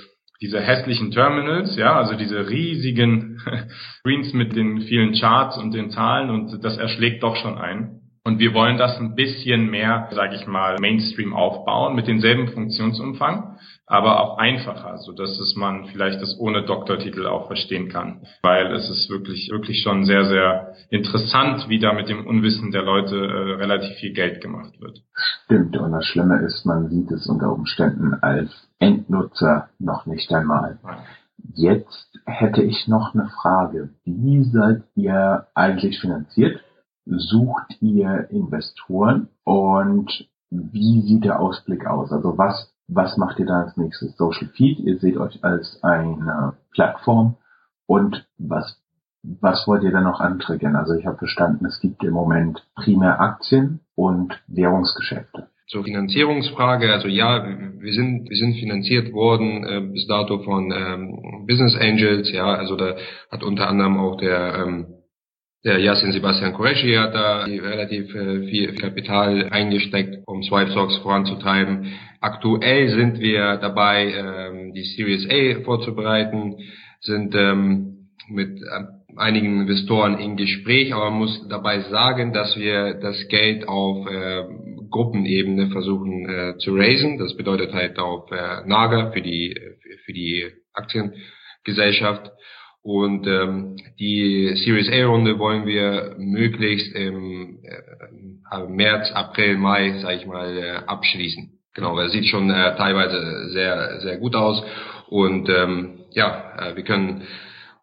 diese 0.41 0.61
hässlichen 0.61 1.11
Terminals, 1.11 1.75
ja, 1.75 1.97
also 1.97 2.15
diese 2.15 2.49
riesigen 2.49 3.41
Screens 3.99 4.33
mit 4.33 4.55
den 4.55 4.81
vielen 4.81 5.13
Charts 5.13 5.57
und 5.57 5.73
den 5.73 5.89
Zahlen. 5.89 6.29
Und 6.29 6.63
das 6.63 6.77
erschlägt 6.77 7.23
doch 7.23 7.35
schon 7.35 7.57
ein. 7.57 7.99
Und 8.23 8.39
wir 8.39 8.53
wollen 8.53 8.77
das 8.77 8.97
ein 8.99 9.15
bisschen 9.15 9.69
mehr, 9.69 10.07
sage 10.11 10.35
ich 10.35 10.45
mal, 10.47 10.77
Mainstream 10.79 11.33
aufbauen 11.33 11.95
mit 11.95 12.07
denselben 12.07 12.47
Funktionsumfang, 12.49 13.57
aber 13.89 14.21
auch 14.21 14.37
einfacher, 14.37 14.97
so 14.99 15.11
dass 15.11 15.39
es 15.39 15.55
man 15.55 15.85
vielleicht 15.85 16.21
das 16.21 16.39
ohne 16.39 16.63
Doktortitel 16.63 17.25
auch 17.25 17.47
verstehen 17.47 17.89
kann, 17.89 18.21
weil 18.43 18.71
es 18.73 18.87
ist 18.87 19.09
wirklich 19.09 19.49
wirklich 19.51 19.81
schon 19.81 20.05
sehr 20.05 20.25
sehr 20.25 20.75
interessant, 20.89 21.67
wie 21.69 21.79
da 21.79 21.91
mit 21.93 22.07
dem 22.07 22.25
Unwissen 22.25 22.71
der 22.71 22.83
Leute 22.83 23.15
äh, 23.15 23.53
relativ 23.55 23.97
viel 23.97 24.13
Geld 24.13 24.41
gemacht 24.41 24.79
wird. 24.79 25.01
Stimmt 25.45 25.75
und 25.75 25.91
das 25.91 26.05
Schlimme 26.05 26.39
ist, 26.45 26.65
man 26.65 26.87
sieht 26.89 27.09
es 27.11 27.25
unter 27.25 27.51
Umständen 27.51 28.13
als 28.21 28.51
Endnutzer 28.77 29.69
noch 29.79 30.05
nicht 30.05 30.31
einmal. 30.31 30.77
Jetzt 31.55 32.19
hätte 32.25 32.61
ich 32.61 32.87
noch 32.87 33.15
eine 33.15 33.29
Frage. 33.41 33.89
Wie 34.05 34.43
seid 34.43 34.83
ihr 34.95 35.47
eigentlich 35.55 35.99
finanziert? 35.99 36.61
Sucht 37.05 37.81
ihr 37.81 38.27
Investoren 38.29 39.29
und 39.43 40.29
wie 40.51 41.01
sieht 41.01 41.25
der 41.25 41.39
Ausblick 41.39 41.87
aus? 41.87 42.11
Also 42.11 42.37
was, 42.37 42.71
was 42.89 43.17
macht 43.17 43.39
ihr 43.39 43.45
da 43.45 43.61
als 43.61 43.77
nächstes? 43.77 44.17
Social 44.17 44.47
Feed, 44.55 44.79
ihr 44.79 44.97
seht 44.97 45.17
euch 45.17 45.43
als 45.43 45.81
eine 45.83 46.53
Plattform 46.73 47.37
und 47.85 48.25
was, 48.37 48.81
was 49.23 49.67
wollt 49.67 49.83
ihr 49.83 49.91
da 49.91 50.01
noch 50.01 50.19
antriggern? 50.19 50.75
Also 50.75 50.93
ich 50.95 51.05
habe 51.05 51.17
verstanden, 51.17 51.65
es 51.65 51.79
gibt 51.79 52.03
im 52.03 52.13
Moment 52.13 52.65
primär 52.75 53.21
Aktien 53.21 53.81
und 53.95 54.41
Währungsgeschäfte. 54.47 55.47
Zur 55.67 55.83
Finanzierungsfrage, 55.83 56.91
also 56.91 57.07
ja, 57.07 57.45
wir 57.45 57.93
sind, 57.93 58.27
wir 58.27 58.37
sind 58.37 58.55
finanziert 58.55 59.13
worden 59.13 59.63
äh, 59.63 59.81
bis 59.81 60.07
dato 60.07 60.39
von 60.39 60.71
ähm, 60.71 61.45
Business 61.47 61.77
Angels, 61.79 62.31
ja, 62.31 62.45
also 62.45 62.75
da 62.75 62.95
hat 63.31 63.43
unter 63.43 63.69
anderem 63.69 63.99
auch 63.99 64.17
der 64.17 64.65
ähm, 64.65 64.87
der 65.65 65.77
Yasin 65.79 66.13
Sebastian 66.13 66.53
Qureshi 66.53 66.93
hat 66.93 67.13
da 67.13 67.43
relativ 67.43 68.15
äh, 68.15 68.47
viel 68.47 68.75
Kapital 68.75 69.49
eingesteckt, 69.51 70.19
um 70.25 70.41
Swipe 70.41 70.71
Stocks 70.71 70.97
voranzutreiben. 70.99 71.91
Aktuell 72.21 72.89
sind 72.89 73.19
wir 73.19 73.57
dabei, 73.57 74.13
ähm, 74.13 74.73
die 74.73 74.83
Series 74.83 75.27
A 75.29 75.63
vorzubereiten, 75.63 76.57
sind 77.01 77.33
ähm, 77.35 78.09
mit 78.29 78.61
äh, 78.61 79.15
einigen 79.15 79.61
Investoren 79.61 80.19
in 80.19 80.35
Gespräch, 80.35 80.93
aber 80.93 81.09
man 81.09 81.19
muss 81.19 81.47
dabei 81.47 81.81
sagen, 81.81 82.33
dass 82.33 82.57
wir 82.57 82.95
das 82.95 83.27
Geld 83.29 83.67
auf 83.67 84.07
äh, 84.07 84.43
Gruppenebene 84.89 85.69
versuchen 85.71 86.29
äh, 86.29 86.57
zu 86.57 86.75
raisen. 86.75 87.17
Das 87.17 87.35
bedeutet 87.37 87.73
halt 87.73 87.99
auf 87.99 88.31
äh, 88.31 88.67
Naga 88.67 89.11
für 89.11 89.21
die 89.21 89.55
für 90.05 90.13
die 90.13 90.45
Aktiengesellschaft 90.73 92.31
und 92.81 93.27
ähm, 93.27 93.75
die 93.99 94.53
Series 94.55 94.89
A 94.89 95.05
Runde 95.05 95.37
wollen 95.37 95.65
wir 95.65 96.15
möglichst 96.17 96.95
im 96.95 97.59
äh, 97.63 98.67
März, 98.67 99.11
April, 99.11 99.57
Mai, 99.57 99.99
sage 99.99 100.17
ich 100.17 100.25
mal, 100.25 100.57
äh, 100.57 100.71
abschließen. 100.87 101.58
Genau, 101.79 101.97
es 101.97 102.11
sieht 102.11 102.25
schon 102.25 102.49
äh, 102.49 102.75
teilweise 102.75 103.51
sehr 103.51 104.01
sehr 104.01 104.17
gut 104.17 104.35
aus 104.35 104.61
und 105.07 105.47
ähm, 105.47 105.99
ja, 106.11 106.51
äh, 106.57 106.75
wir 106.75 106.83
können 106.83 107.23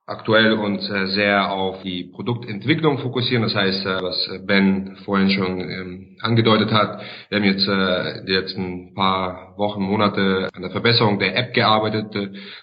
aktuell 0.04 0.52
uns 0.52 0.86
äh, 0.90 1.06
sehr 1.06 1.50
auf 1.50 1.82
die 1.82 2.04
Produktentwicklung 2.04 2.98
fokussieren. 2.98 3.42
Das 3.42 3.54
heißt, 3.54 3.86
äh, 3.86 4.02
was 4.02 4.30
Ben 4.46 4.98
vorhin 5.06 5.30
schon 5.30 5.60
ähm, 5.60 6.16
angedeutet 6.20 6.70
hat, 6.72 7.00
wir 7.30 7.38
haben 7.38 7.44
jetzt 7.44 7.66
äh, 7.66 8.26
die 8.26 8.32
letzten 8.32 8.94
paar 8.94 9.54
Wochen, 9.56 9.82
Monate 9.82 10.50
an 10.54 10.60
der 10.60 10.72
Verbesserung 10.72 11.18
der 11.18 11.34
App 11.34 11.54
gearbeitet. 11.54 12.14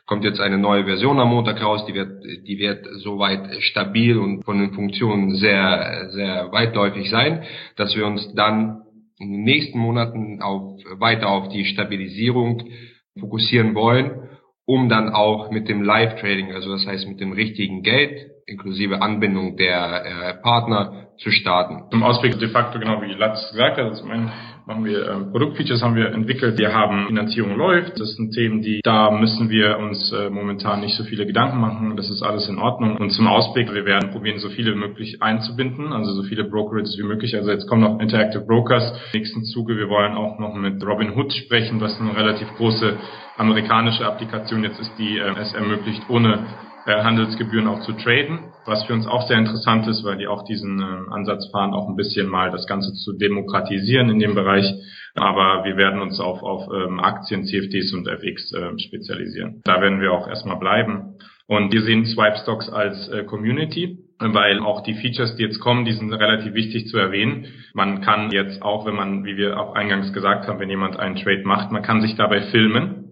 Kommt 0.05 0.23
jetzt 0.23 0.39
eine 0.39 0.59
neue 0.59 0.85
Version 0.85 1.19
am 1.19 1.29
Montag 1.29 1.63
raus, 1.63 1.83
die 1.87 1.95
wird, 1.95 2.23
die 2.23 2.59
wird 2.59 2.85
soweit 2.97 3.61
stabil 3.63 4.19
und 4.19 4.45
von 4.45 4.59
den 4.59 4.73
Funktionen 4.73 5.33
sehr, 5.37 6.11
sehr 6.11 6.51
weitläufig 6.51 7.09
sein, 7.09 7.41
dass 7.75 7.95
wir 7.95 8.05
uns 8.05 8.35
dann 8.35 8.82
in 9.23 9.31
den 9.31 9.43
nächsten 9.43 9.79
Monaten 9.79 10.41
auf, 10.41 10.79
weiter 10.99 11.29
auf 11.29 11.49
die 11.49 11.65
Stabilisierung 11.65 12.63
fokussieren 13.19 13.75
wollen 13.75 14.29
um 14.65 14.89
dann 14.89 15.09
auch 15.09 15.51
mit 15.51 15.67
dem 15.67 15.83
Live-Trading, 15.83 16.53
also 16.53 16.71
das 16.71 16.85
heißt 16.87 17.07
mit 17.07 17.19
dem 17.19 17.33
richtigen 17.33 17.83
Geld, 17.83 18.31
inklusive 18.45 19.01
Anbindung 19.01 19.57
der 19.57 20.05
äh, 20.05 20.33
Partner, 20.41 21.07
zu 21.17 21.29
starten. 21.29 21.91
Zum 21.91 22.03
Ausblick 22.03 22.39
de 22.39 22.49
facto, 22.49 22.79
genau 22.79 23.01
wie 23.01 23.13
Latz 23.13 23.51
gesagt 23.51 23.77
hat, 23.77 23.95
zum 23.95 24.09
einen 24.09 24.31
machen 24.65 24.85
wir 24.85 25.09
ähm, 25.09 25.31
Produktfeatures 25.31 25.81
haben 25.81 25.95
wir 25.95 26.11
entwickelt, 26.13 26.57
wir 26.57 26.73
haben 26.73 27.07
Finanzierung 27.07 27.57
läuft, 27.57 27.99
das 27.99 28.15
sind 28.15 28.33
Themen, 28.33 28.61
die 28.61 28.81
da 28.83 29.11
müssen 29.11 29.49
wir 29.49 29.77
uns 29.77 30.11
äh, 30.11 30.29
momentan 30.29 30.79
nicht 30.81 30.95
so 30.95 31.03
viele 31.03 31.25
Gedanken 31.25 31.59
machen, 31.59 31.97
das 31.97 32.09
ist 32.09 32.21
alles 32.21 32.47
in 32.47 32.57
Ordnung. 32.57 32.97
Und 32.97 33.11
zum 33.11 33.27
Ausblick, 33.27 33.73
wir 33.73 33.85
werden 33.85 34.11
probieren, 34.11 34.39
so 34.39 34.49
viele 34.49 34.75
möglich 34.75 35.21
einzubinden, 35.21 35.91
also 35.91 36.13
so 36.13 36.23
viele 36.23 36.45
Brokerages 36.45 36.97
wie 36.97 37.03
möglich, 37.03 37.35
also 37.35 37.51
jetzt 37.51 37.67
kommen 37.67 37.81
noch 37.81 37.99
Interactive 37.99 38.45
Brokers, 38.45 38.93
im 39.13 39.19
nächsten 39.19 39.43
Zuge, 39.43 39.77
wir 39.77 39.89
wollen 39.89 40.13
auch 40.13 40.39
noch 40.39 40.55
mit 40.55 40.83
Robin 40.85 41.15
Hood 41.15 41.33
sprechen, 41.33 41.81
was 41.81 41.99
eine 41.99 42.15
relativ 42.15 42.47
große 42.55 42.95
amerikanische 43.37 44.05
Applikation 44.05 44.63
jetzt 44.63 44.79
ist, 44.79 44.91
die 44.97 45.17
äh, 45.17 45.39
es 45.39 45.53
ermöglicht, 45.53 46.03
ohne 46.09 46.45
äh, 46.85 47.03
Handelsgebühren 47.03 47.67
auch 47.67 47.81
zu 47.81 47.93
traden, 47.93 48.39
was 48.65 48.83
für 48.85 48.93
uns 48.93 49.07
auch 49.07 49.27
sehr 49.27 49.37
interessant 49.37 49.87
ist, 49.87 50.03
weil 50.03 50.17
die 50.17 50.27
auch 50.27 50.43
diesen 50.43 50.79
äh, 50.79 51.13
Ansatz 51.13 51.49
fahren, 51.51 51.73
auch 51.73 51.87
ein 51.87 51.95
bisschen 51.95 52.27
mal 52.27 52.51
das 52.51 52.67
Ganze 52.67 52.93
zu 52.93 53.13
demokratisieren 53.13 54.09
in 54.09 54.19
dem 54.19 54.35
Bereich. 54.35 54.65
Aber 55.15 55.63
wir 55.63 55.77
werden 55.77 56.01
uns 56.01 56.19
auf, 56.19 56.41
auf 56.41 56.67
ähm, 56.73 56.99
Aktien, 56.99 57.45
CFDs 57.45 57.93
und 57.93 58.07
FX 58.07 58.51
äh, 58.53 58.79
spezialisieren. 58.79 59.61
Da 59.63 59.81
werden 59.81 60.01
wir 60.01 60.11
auch 60.11 60.27
erstmal 60.27 60.57
bleiben. 60.57 61.17
Und 61.45 61.73
wir 61.73 61.81
sehen 61.83 62.05
Swipe 62.05 62.37
Stocks 62.37 62.69
als 62.69 63.09
äh, 63.09 63.23
Community, 63.23 63.99
weil 64.19 64.59
auch 64.59 64.81
die 64.81 64.95
Features, 64.95 65.35
die 65.35 65.43
jetzt 65.43 65.59
kommen, 65.59 65.85
die 65.85 65.91
sind 65.91 66.11
relativ 66.11 66.53
wichtig 66.53 66.87
zu 66.87 66.97
erwähnen. 66.97 67.47
Man 67.73 68.01
kann 68.01 68.31
jetzt 68.31 68.61
auch, 68.61 68.85
wenn 68.85 68.95
man, 68.95 69.25
wie 69.25 69.37
wir 69.37 69.59
auch 69.59 69.75
eingangs 69.75 70.13
gesagt 70.13 70.47
haben, 70.47 70.59
wenn 70.59 70.69
jemand 70.69 70.97
einen 70.97 71.15
Trade 71.15 71.43
macht, 71.43 71.71
man 71.71 71.83
kann 71.83 72.01
sich 72.01 72.15
dabei 72.15 72.41
filmen 72.43 73.02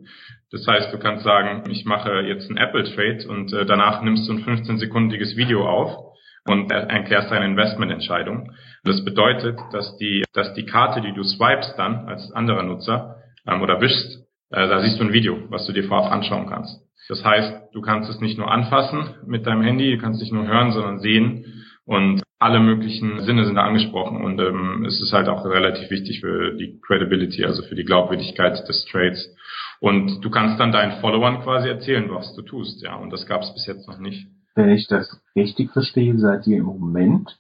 das 0.52 0.68
heißt, 0.68 0.94
du 0.94 1.00
kannst 1.00 1.24
sagen, 1.24 1.64
ich 1.70 1.86
mache 1.86 2.22
jetzt 2.22 2.50
einen 2.50 2.58
Apple 2.58 2.84
Trade 2.84 3.28
und 3.30 3.54
äh, 3.54 3.66
danach 3.66 4.02
nimmst 4.02 4.28
du 4.28 4.34
ein 4.34 4.44
15-sekundiges 4.44 5.38
Video 5.38 5.68
auf 5.68 6.12
und 6.48 6.72
erklärst 6.72 7.32
deine 7.32 7.46
Investmententscheidung. 7.46 8.52
Das 8.84 9.06
bedeutet, 9.06 9.60
dass 9.72 9.98
die, 9.98 10.24
dass 10.34 10.54
die 10.54 10.66
Karte, 10.66 11.02
die 11.02 11.14
du 11.14 11.24
swipest 11.24 11.78
dann 11.78 12.08
als 12.08 12.32
anderer 12.32 12.64
Nutzer 12.64 13.18
ähm, 13.48 13.62
oder 13.62 13.80
wischst, 13.80 14.26
äh, 14.50 14.68
da 14.68 14.82
siehst 14.82 15.00
du 15.00 15.04
ein 15.04 15.14
Video, 15.14 15.38
was 15.50 15.66
du 15.68 15.74
dir 15.74 15.84
vorab 15.84 16.12
anschauen 16.12 16.48
kannst. 16.48 16.82
Das 17.08 17.24
heißt, 17.24 17.74
du 17.74 17.82
kannst 17.82 18.10
es 18.10 18.20
nicht 18.20 18.38
nur 18.38 18.52
anfassen 18.52 19.16
mit 19.26 19.46
deinem 19.46 19.64
Handy, 19.64 19.96
du 19.96 20.02
kannst 20.02 20.22
nicht 20.22 20.34
nur 20.34 20.48
hören, 20.48 20.72
sondern 20.72 21.00
sehen 21.00 21.66
und 21.86 22.24
alle 22.40 22.60
möglichen 22.60 23.22
Sinne 23.22 23.46
sind 23.46 23.56
da 23.56 23.64
angesprochen 23.64 24.24
und 24.24 24.40
ähm, 24.40 24.86
es 24.86 25.00
ist 25.02 25.14
halt 25.14 25.28
auch 25.28 25.46
relativ 25.46 25.90
wichtig 25.92 26.22
für 26.22 26.56
die 26.56 26.80
Credibility, 26.82 27.46
also 27.46 27.62
für 27.64 27.76
die 27.76 27.84
Glaubwürdigkeit 27.84 28.68
des 28.68 28.86
Trades. 28.86 29.36
Und 29.82 30.24
du 30.24 30.30
kannst 30.30 30.60
dann 30.60 30.72
deinen 30.72 31.02
Followern 31.02 31.42
quasi 31.42 31.68
erzählen, 31.68 32.08
was 32.12 32.36
du 32.36 32.44
tust, 32.44 32.84
ja. 32.84 32.96
Und 32.96 33.10
das 33.10 33.26
gab 33.26 33.42
es 33.42 33.52
bis 33.52 33.66
jetzt 33.66 33.88
noch 33.88 33.98
nicht. 33.98 34.28
Wenn 34.54 34.70
ich 34.70 34.88
das 34.88 35.20
richtig 35.36 35.72
verstehe, 35.72 36.20
seid 36.20 36.46
ihr 36.46 36.58
im 36.58 36.66
Moment 36.66 37.40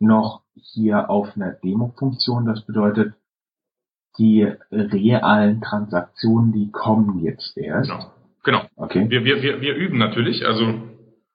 noch 0.00 0.42
hier 0.54 1.08
auf 1.08 1.36
einer 1.36 1.52
Demo-Funktion. 1.52 2.46
Das 2.46 2.66
bedeutet, 2.66 3.14
die 4.18 4.42
realen 4.72 5.60
Transaktionen, 5.60 6.52
die 6.52 6.72
kommen 6.72 7.20
jetzt 7.20 7.56
erst. 7.56 7.88
Genau. 7.88 8.10
Genau. 8.42 8.62
Okay. 8.74 9.08
Wir, 9.08 9.24
wir, 9.24 9.40
wir, 9.40 9.60
wir 9.60 9.76
üben 9.76 9.98
natürlich. 9.98 10.44
Also 10.44 10.64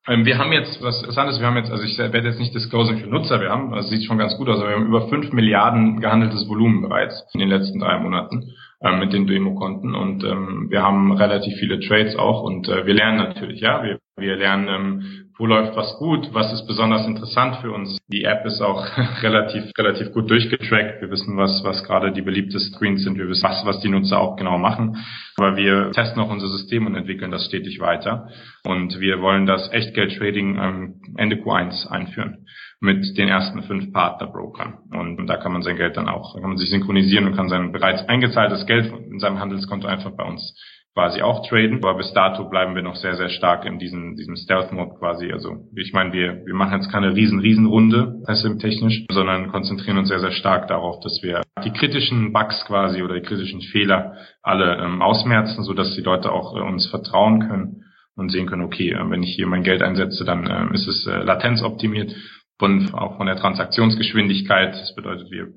ähm, 0.07 0.25
wir 0.25 0.37
haben 0.37 0.51
jetzt, 0.51 0.83
was 0.83 0.99
interessant 0.99 1.29
ist, 1.29 1.39
wir 1.39 1.47
haben 1.47 1.55
jetzt, 1.55 1.71
also 1.71 1.83
ich 1.85 1.97
werde 1.97 2.27
jetzt 2.27 2.39
nicht 2.39 2.53
disclosen 2.53 2.97
für 2.97 3.07
Nutzer, 3.07 3.39
wir 3.39 3.49
haben, 3.49 3.71
das 3.71 3.89
sieht 3.89 4.03
schon 4.03 4.17
ganz 4.17 4.35
gut 4.35 4.49
aus, 4.49 4.59
aber 4.59 4.71
wir 4.71 4.75
haben 4.75 4.87
über 4.87 5.07
5 5.07 5.31
Milliarden 5.31 6.01
gehandeltes 6.01 6.49
Volumen 6.49 6.81
bereits 6.81 7.25
in 7.33 7.39
den 7.39 7.47
letzten 7.47 7.79
drei 7.79 7.97
Monaten 7.97 8.53
äh, 8.79 8.95
mit 8.95 9.11
den 9.11 9.25
Demo-Konten 9.25 9.95
und 9.95 10.23
ähm, 10.23 10.67
wir 10.69 10.83
haben 10.83 11.11
relativ 11.11 11.57
viele 11.57 11.79
Trades 11.79 12.15
auch 12.15 12.43
und 12.43 12.67
äh, 12.67 12.85
wir 12.85 12.93
lernen 12.93 13.17
natürlich, 13.17 13.59
ja, 13.59 13.83
wir, 13.83 13.99
wir 14.17 14.35
lernen, 14.35 14.67
ähm, 14.67 15.27
wo 15.39 15.45
läuft 15.45 15.75
was 15.75 15.97
gut, 15.97 16.29
was 16.33 16.51
ist 16.53 16.67
besonders 16.67 17.05
interessant 17.07 17.57
für 17.57 17.71
uns. 17.71 17.97
Die 18.07 18.23
App 18.23 18.45
ist 18.45 18.61
auch 18.61 18.85
relativ 19.23 19.71
relativ 19.77 20.11
gut 20.11 20.29
durchgetrackt. 20.29 21.01
Wir 21.01 21.09
wissen, 21.09 21.37
was 21.37 21.63
was 21.63 21.83
gerade 21.83 22.11
die 22.11 22.21
beliebtesten 22.21 22.73
Screens 22.73 23.03
sind. 23.03 23.17
Wir 23.17 23.27
wissen, 23.27 23.43
was 23.43 23.65
was 23.65 23.79
die 23.81 23.89
Nutzer 23.89 24.19
auch 24.19 24.35
genau 24.35 24.57
machen. 24.57 24.97
Aber 25.37 25.55
wir 25.55 25.91
testen 25.91 26.21
auch 26.21 26.29
unser 26.29 26.47
System 26.47 26.87
und 26.87 26.95
entwickeln 26.95 27.31
das 27.31 27.45
stetig 27.45 27.79
weiter. 27.79 28.29
Und 28.63 28.99
wir 28.99 29.21
wollen 29.21 29.45
das 29.45 29.71
Echtgeld-Trading 29.71 30.57
ähm, 30.59 31.01
Ende 31.17 31.37
Q1 31.37 31.87
einführen 31.87 32.45
mit 32.79 33.17
den 33.17 33.27
ersten 33.27 33.63
fünf 33.63 33.91
Partnerbrokern. 33.91 34.77
Und 34.91 35.27
da 35.27 35.37
kann 35.37 35.51
man 35.51 35.63
sein 35.63 35.77
Geld 35.77 35.97
dann 35.97 36.09
auch, 36.09 36.33
da 36.33 36.41
kann 36.41 36.49
man 36.49 36.57
sich 36.57 36.69
synchronisieren 36.69 37.25
und 37.25 37.35
kann 37.35 37.49
sein 37.49 37.71
bereits 37.71 38.07
eingezahltes 38.07 38.65
Geld 38.67 38.93
in 39.09 39.19
seinem 39.19 39.39
Handelskonto 39.39 39.87
einfach 39.87 40.11
bei 40.11 40.23
uns 40.23 40.53
quasi 40.93 41.21
auch 41.21 41.47
traden. 41.47 41.77
Aber 41.83 41.95
bis 41.97 42.11
dato 42.13 42.49
bleiben 42.49 42.75
wir 42.75 42.81
noch 42.81 42.95
sehr, 42.95 43.15
sehr 43.15 43.29
stark 43.29 43.65
in 43.65 43.77
diesem, 43.77 44.15
diesem 44.15 44.35
Stealth-Mode 44.35 44.95
quasi. 44.97 45.31
Also 45.31 45.67
ich 45.75 45.93
meine, 45.93 46.11
wir, 46.11 46.43
wir 46.45 46.55
machen 46.55 46.73
jetzt 46.73 46.91
keine 46.91 47.13
riesen, 47.13 47.39
riesen 47.39 47.67
Runde, 47.67 48.23
technisch, 48.59 49.05
sondern 49.11 49.49
konzentrieren 49.49 49.99
uns 49.99 50.09
sehr, 50.09 50.19
sehr 50.19 50.31
stark 50.31 50.67
darauf, 50.67 50.99
dass 51.01 51.21
wir 51.21 51.41
die 51.63 51.71
kritischen 51.71 52.33
Bugs 52.33 52.65
quasi 52.65 53.03
oder 53.03 53.15
die 53.15 53.21
kritischen 53.21 53.61
Fehler 53.61 54.13
alle 54.41 54.77
ähm, 54.77 55.01
ausmerzen, 55.01 55.63
sodass 55.63 55.95
die 55.95 56.01
Leute 56.01 56.31
auch 56.31 56.55
äh, 56.55 56.61
uns 56.61 56.87
vertrauen 56.87 57.47
können 57.47 57.83
und 58.15 58.31
sehen 58.31 58.47
können, 58.47 58.63
okay, 58.63 58.91
äh, 58.91 59.09
wenn 59.09 59.21
ich 59.21 59.35
hier 59.35 59.45
mein 59.47 59.63
Geld 59.63 59.83
einsetze, 59.83 60.25
dann 60.25 60.47
äh, 60.47 60.73
ist 60.73 60.87
es 60.87 61.05
äh, 61.05 61.23
latenzoptimiert 61.23 62.11
und 62.59 62.93
auch 62.93 63.17
von 63.17 63.27
der 63.27 63.37
Transaktionsgeschwindigkeit. 63.37 64.73
Das 64.73 64.95
bedeutet, 64.95 65.29
wir 65.31 65.47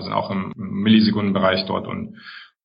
sind 0.00 0.12
auch 0.12 0.30
im 0.30 0.52
Millisekundenbereich 0.56 1.64
dort 1.66 1.86
und 1.86 2.16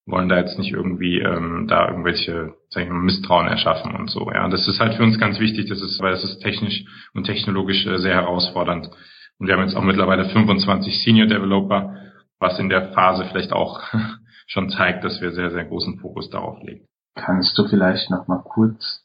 wollen 0.06 0.30
da 0.30 0.38
jetzt 0.38 0.58
nicht 0.58 0.72
irgendwie 0.72 1.20
ähm, 1.20 1.68
da 1.68 1.88
irgendwelche 1.88 2.56
sag 2.70 2.84
ich 2.84 2.90
mal, 2.90 3.00
Misstrauen 3.00 3.48
erschaffen 3.48 3.96
und 3.96 4.10
so. 4.10 4.32
Ja, 4.32 4.48
das 4.50 4.68
ist 4.68 4.80
halt 4.80 4.96
für 4.96 5.04
uns 5.04 5.20
ganz 5.20 5.40
wichtig. 5.40 5.70
Das 5.70 5.82
ist, 5.82 6.02
weil 6.02 6.14
es 6.14 6.24
ist 6.24 6.40
technisch 6.40 6.84
und 7.14 7.26
technologisch 7.26 7.86
äh, 7.86 7.98
sehr 8.00 8.16
herausfordernd. 8.16 8.90
Und 9.38 9.48
wir 9.48 9.56
haben 9.56 9.64
jetzt 9.64 9.76
auch 9.76 9.84
mittlerweile 9.84 10.26
25 10.26 11.04
Senior 11.04 11.28
Developer, 11.28 11.96
was 12.40 12.60
in 12.60 12.70
der 12.70 12.94
Phase 12.94 13.26
vielleicht 13.26 13.54
auch 13.54 13.82
schon 14.48 14.70
zeigt, 14.70 15.04
dass 15.04 15.22
wir 15.22 15.32
sehr 15.32 15.52
sehr 15.52 15.66
großen 15.66 16.00
Fokus 16.00 16.30
darauf 16.30 16.62
legen. 16.64 16.86
Kannst 17.16 17.58
du 17.58 17.68
vielleicht 17.68 18.10
noch 18.10 18.28
mal 18.28 18.42
kurz 18.44 19.01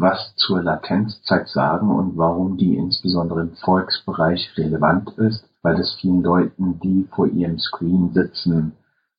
was 0.00 0.34
zur 0.36 0.62
Latenzzeit 0.62 1.48
sagen 1.48 1.90
und 1.90 2.16
warum 2.16 2.56
die 2.56 2.76
insbesondere 2.76 3.42
im 3.42 3.54
Volksbereich 3.56 4.50
relevant 4.56 5.10
ist, 5.18 5.44
weil 5.62 5.76
das 5.76 5.92
vielen 6.00 6.22
Leuten, 6.22 6.80
die 6.80 7.06
vor 7.14 7.26
ihrem 7.26 7.58
Screen 7.58 8.12
sitzen, 8.14 8.72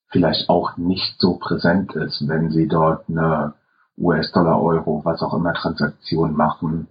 vielleicht 0.08 0.50
auch 0.50 0.78
nicht 0.78 1.20
so 1.20 1.38
präsent 1.38 1.94
ist, 1.96 2.28
wenn 2.28 2.50
sie 2.50 2.68
dort 2.68 3.08
eine 3.08 3.54
US-Dollar, 3.98 4.62
Euro, 4.62 5.02
was 5.06 5.22
auch 5.22 5.34
immer 5.36 5.54
Transaktion 5.54 6.36
machen, 6.36 6.88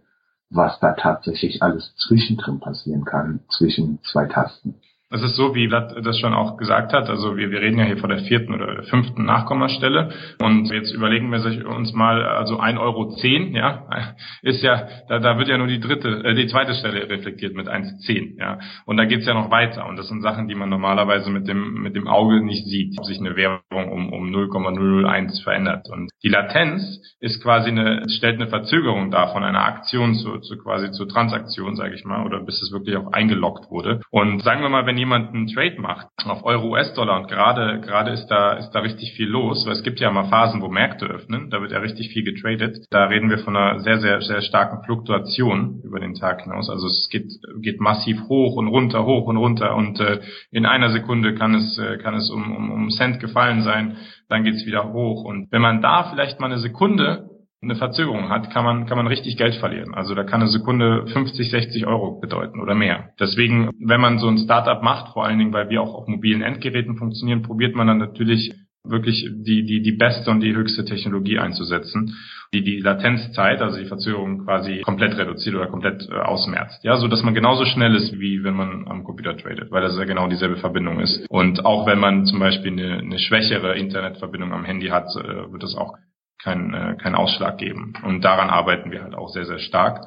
was 0.50 0.78
da 0.80 0.92
tatsächlich 0.92 1.62
alles 1.62 1.94
zwischendrin 1.96 2.60
passieren 2.60 3.04
kann, 3.04 3.40
zwischen 3.48 4.00
zwei 4.02 4.26
Tasten. 4.26 4.76
Es 5.12 5.22
ist 5.22 5.34
so, 5.34 5.56
wie 5.56 5.66
Vlad 5.66 5.94
das 6.04 6.18
schon 6.18 6.34
auch 6.34 6.56
gesagt 6.56 6.92
hat. 6.92 7.08
Also 7.08 7.36
wir, 7.36 7.50
wir 7.50 7.60
reden 7.60 7.78
ja 7.78 7.84
hier 7.84 7.98
von 7.98 8.10
der 8.10 8.20
vierten 8.20 8.54
oder 8.54 8.84
fünften 8.84 9.24
Nachkommastelle. 9.24 10.10
Und 10.40 10.70
jetzt 10.70 10.92
überlegen 10.92 11.32
wir 11.32 11.68
uns 11.68 11.92
mal, 11.92 12.24
also 12.24 12.58
ein 12.58 12.78
Euro, 12.78 13.16
zehn, 13.16 13.54
ja, 13.54 13.88
ist 14.42 14.62
ja, 14.62 14.86
da, 15.08 15.18
da 15.18 15.36
wird 15.38 15.48
ja 15.48 15.58
nur 15.58 15.66
die 15.66 15.80
dritte, 15.80 16.24
äh, 16.24 16.34
die 16.34 16.46
zweite 16.46 16.74
Stelle 16.74 17.08
reflektiert 17.08 17.54
mit 17.54 17.68
1,10, 17.68 18.38
ja. 18.38 18.60
Und 18.86 18.98
da 18.98 19.04
geht's 19.04 19.26
ja 19.26 19.34
noch 19.34 19.50
weiter. 19.50 19.86
Und 19.88 19.96
das 19.96 20.08
sind 20.08 20.22
Sachen, 20.22 20.46
die 20.46 20.54
man 20.54 20.68
normalerweise 20.68 21.30
mit 21.30 21.48
dem, 21.48 21.82
mit 21.82 21.96
dem 21.96 22.06
Auge 22.06 22.44
nicht 22.44 22.66
sieht, 22.66 22.96
ob 22.98 23.04
sich 23.04 23.18
eine 23.18 23.34
Währung 23.34 23.90
um, 23.90 24.12
um 24.12 24.30
0,001 24.30 25.40
verändert. 25.40 25.88
Und 25.90 26.10
die 26.22 26.28
Latenz 26.28 27.00
ist 27.18 27.42
quasi 27.42 27.70
eine, 27.70 28.08
stellt 28.08 28.40
eine 28.40 28.48
Verzögerung 28.48 29.10
dar 29.10 29.32
von 29.32 29.42
einer 29.42 29.64
Aktion 29.64 30.14
zu, 30.14 30.38
zu 30.38 30.56
quasi 30.56 30.92
zur 30.92 31.08
Transaktion, 31.08 31.74
sage 31.74 31.94
ich 31.94 32.04
mal, 32.04 32.24
oder 32.24 32.40
bis 32.40 32.62
es 32.62 32.70
wirklich 32.70 32.96
auch 32.96 33.12
eingeloggt 33.12 33.70
wurde. 33.70 34.00
Und 34.10 34.42
sagen 34.42 34.62
wir 34.62 34.68
mal, 34.68 34.86
wenn 34.86 34.99
jemand 35.00 35.34
einen 35.34 35.48
Trade 35.48 35.80
macht 35.80 36.06
auf 36.24 36.44
Euro 36.44 36.68
US-Dollar 36.68 37.18
und 37.20 37.28
gerade 37.28 37.80
gerade 37.80 38.12
ist 38.12 38.26
da 38.28 38.52
ist 38.52 38.70
da 38.70 38.80
richtig 38.80 39.14
viel 39.14 39.28
los, 39.28 39.66
weil 39.66 39.72
es 39.72 39.82
gibt 39.82 39.98
ja 39.98 40.10
mal 40.10 40.28
Phasen, 40.28 40.60
wo 40.62 40.68
Märkte 40.68 41.06
öffnen, 41.06 41.50
da 41.50 41.60
wird 41.60 41.72
ja 41.72 41.78
richtig 41.78 42.10
viel 42.10 42.22
getradet. 42.22 42.86
Da 42.90 43.06
reden 43.06 43.30
wir 43.30 43.38
von 43.38 43.56
einer 43.56 43.80
sehr 43.80 43.98
sehr 43.98 44.20
sehr 44.20 44.42
starken 44.42 44.84
Fluktuation 44.84 45.80
über 45.82 45.98
den 45.98 46.14
Tag 46.14 46.42
hinaus. 46.42 46.70
Also 46.70 46.86
es 46.86 47.08
geht 47.10 47.32
geht 47.60 47.80
massiv 47.80 48.20
hoch 48.28 48.56
und 48.56 48.68
runter, 48.68 49.04
hoch 49.04 49.26
und 49.26 49.36
runter 49.36 49.74
und 49.74 49.98
äh, 49.98 50.20
in 50.52 50.66
einer 50.66 50.90
Sekunde 50.90 51.34
kann 51.34 51.54
es 51.54 51.78
äh, 51.78 51.98
kann 51.98 52.14
es 52.14 52.30
um, 52.30 52.54
um 52.54 52.70
um 52.70 52.90
Cent 52.90 53.18
gefallen 53.20 53.62
sein, 53.62 53.96
dann 54.28 54.44
geht's 54.44 54.66
wieder 54.66 54.92
hoch 54.92 55.24
und 55.24 55.50
wenn 55.50 55.62
man 55.62 55.82
da 55.82 56.04
vielleicht 56.10 56.38
mal 56.38 56.46
eine 56.46 56.58
Sekunde 56.58 57.29
eine 57.62 57.76
Verzögerung 57.76 58.30
hat, 58.30 58.50
kann 58.50 58.64
man, 58.64 58.86
kann 58.86 58.96
man 58.96 59.06
richtig 59.06 59.36
Geld 59.36 59.54
verlieren. 59.56 59.94
Also 59.94 60.14
da 60.14 60.24
kann 60.24 60.40
eine 60.40 60.50
Sekunde 60.50 61.06
50, 61.06 61.50
60 61.50 61.86
Euro 61.86 62.18
bedeuten 62.18 62.60
oder 62.60 62.74
mehr. 62.74 63.10
Deswegen, 63.20 63.70
wenn 63.78 64.00
man 64.00 64.18
so 64.18 64.28
ein 64.28 64.38
Startup 64.38 64.82
macht, 64.82 65.12
vor 65.12 65.26
allen 65.26 65.38
Dingen, 65.38 65.52
weil 65.52 65.68
wir 65.68 65.82
auch 65.82 65.94
auf 65.94 66.08
mobilen 66.08 66.42
Endgeräten 66.42 66.96
funktionieren, 66.96 67.42
probiert 67.42 67.74
man 67.74 67.86
dann 67.86 67.98
natürlich 67.98 68.54
wirklich 68.82 69.28
die, 69.30 69.64
die, 69.64 69.82
die 69.82 69.92
beste 69.92 70.30
und 70.30 70.40
die 70.40 70.54
höchste 70.54 70.86
Technologie 70.86 71.38
einzusetzen, 71.38 72.16
die 72.54 72.62
die 72.62 72.80
Latenzzeit, 72.80 73.60
also 73.60 73.78
die 73.78 73.84
Verzögerung 73.84 74.44
quasi 74.44 74.80
komplett 74.80 75.18
reduziert 75.18 75.54
oder 75.54 75.66
komplett 75.66 76.08
äh, 76.08 76.14
ausmerzt. 76.14 76.82
Ja, 76.82 76.96
so 76.96 77.06
dass 77.06 77.22
man 77.22 77.34
genauso 77.34 77.66
schnell 77.66 77.94
ist, 77.94 78.18
wie 78.18 78.42
wenn 78.42 78.54
man 78.54 78.88
am 78.88 79.04
Computer 79.04 79.36
tradet, 79.36 79.70
weil 79.70 79.82
das 79.82 79.98
ja 79.98 80.04
genau 80.04 80.28
dieselbe 80.28 80.56
Verbindung 80.56 80.98
ist. 80.98 81.26
Und 81.28 81.66
auch 81.66 81.86
wenn 81.86 81.98
man 81.98 82.24
zum 82.24 82.38
Beispiel 82.38 82.72
eine, 82.72 82.98
eine 82.98 83.18
schwächere 83.18 83.76
Internetverbindung 83.76 84.52
am 84.52 84.64
Handy 84.64 84.88
hat, 84.88 85.08
äh, 85.14 85.52
wird 85.52 85.62
das 85.62 85.74
auch 85.76 85.94
keinen 86.42 86.74
äh, 86.74 86.96
keinen 86.96 87.14
Ausschlag 87.14 87.58
geben. 87.58 87.94
Und 88.04 88.24
daran 88.24 88.50
arbeiten 88.50 88.90
wir 88.90 89.02
halt 89.02 89.14
auch 89.14 89.28
sehr, 89.28 89.46
sehr 89.46 89.58
stark, 89.58 90.06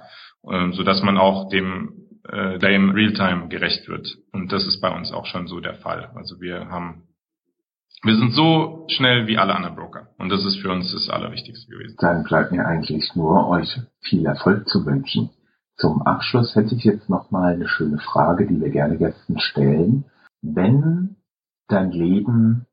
äh, 0.50 0.72
so 0.72 0.84
dass 0.84 1.02
man 1.04 1.18
auch 1.18 1.50
dem 1.50 2.04
äh, 2.28 2.58
dem 2.60 2.92
Realtime 2.92 3.48
gerecht 3.48 3.88
wird. 3.88 4.08
Und 4.32 4.52
das 4.52 4.66
ist 4.66 4.82
bei 4.82 4.90
uns 4.90 5.12
auch 5.12 5.26
schon 5.26 5.48
so 5.48 5.60
der 5.60 5.76
Fall. 5.76 6.12
Also 6.16 6.40
wir 6.40 6.70
haben 6.70 7.04
wir 8.04 8.18
sind 8.18 8.34
so 8.34 8.86
schnell 8.90 9.28
wie 9.28 9.38
alle 9.38 9.56
anderen 9.56 9.76
Broker. 9.78 10.10
Und 10.18 10.30
das 10.30 10.44
ist 10.44 10.58
für 10.58 10.70
uns 10.70 10.92
das 10.92 11.10
Allerwichtigste 11.10 11.72
gewesen. 11.72 11.96
Dann 12.00 12.24
bleibt 12.26 12.52
mir 12.52 12.66
eigentlich 12.66 13.16
nur, 13.16 13.48
euch 13.48 13.80
viel 14.02 14.26
Erfolg 14.26 14.68
zu 14.68 14.86
wünschen. 14.86 15.30
Zum 15.78 16.02
Abschluss 16.02 16.54
hätte 16.56 16.76
ich 16.76 16.84
jetzt 16.84 17.10
noch 17.10 17.32
mal 17.32 17.54
eine 17.54 17.68
schöne 17.68 18.00
Frage, 18.00 18.46
die 18.46 18.60
wir 18.60 18.70
gerne 18.70 18.98
Gästen 18.98 19.40
stellen. 19.40 20.06
Wenn 20.42 21.16
dein 21.70 21.92
Leben 21.92 22.66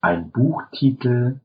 ein 0.00 0.32
Buchtitel 0.32 1.40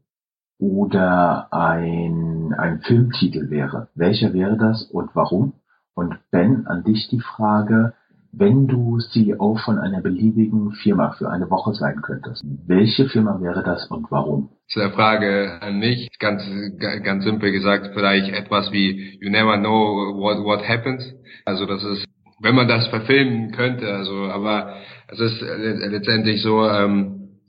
oder 0.59 1.47
ein, 1.51 2.53
ein 2.57 2.81
Filmtitel 2.81 3.49
wäre, 3.49 3.89
welcher 3.95 4.33
wäre 4.33 4.57
das 4.57 4.83
und 4.83 5.15
warum? 5.15 5.53
Und 5.93 6.15
Ben, 6.31 6.67
an 6.67 6.83
dich 6.83 7.07
die 7.09 7.19
Frage, 7.19 7.93
wenn 8.31 8.67
du 8.67 8.99
CEO 8.99 9.55
von 9.55 9.79
einer 9.79 10.01
beliebigen 10.01 10.71
Firma 10.71 11.11
für 11.17 11.29
eine 11.29 11.49
Woche 11.49 11.73
sein 11.73 12.01
könntest, 12.01 12.43
welche 12.67 13.07
Firma 13.09 13.39
wäre 13.41 13.63
das 13.63 13.87
und 13.87 14.11
warum? 14.11 14.49
Zu 14.67 14.79
der 14.79 14.91
Frage 14.91 15.59
an 15.61 15.79
mich, 15.79 16.09
ganz, 16.19 16.43
ganz 17.03 17.23
simpel 17.23 17.51
gesagt, 17.51 17.91
vielleicht 17.93 18.33
etwas 18.33 18.71
wie 18.71 19.17
You 19.21 19.29
never 19.29 19.57
know 19.57 20.13
what, 20.17 20.43
what 20.43 20.67
happens. 20.67 21.03
Also 21.45 21.65
das 21.65 21.83
ist, 21.83 22.05
wenn 22.41 22.55
man 22.55 22.67
das 22.67 22.87
verfilmen 22.87 23.51
könnte, 23.51 23.91
also, 23.91 24.25
aber 24.25 24.75
es 25.07 25.19
ist 25.19 25.41
letztendlich 25.41 26.41
so, 26.41 26.67
ähm, 26.67 27.39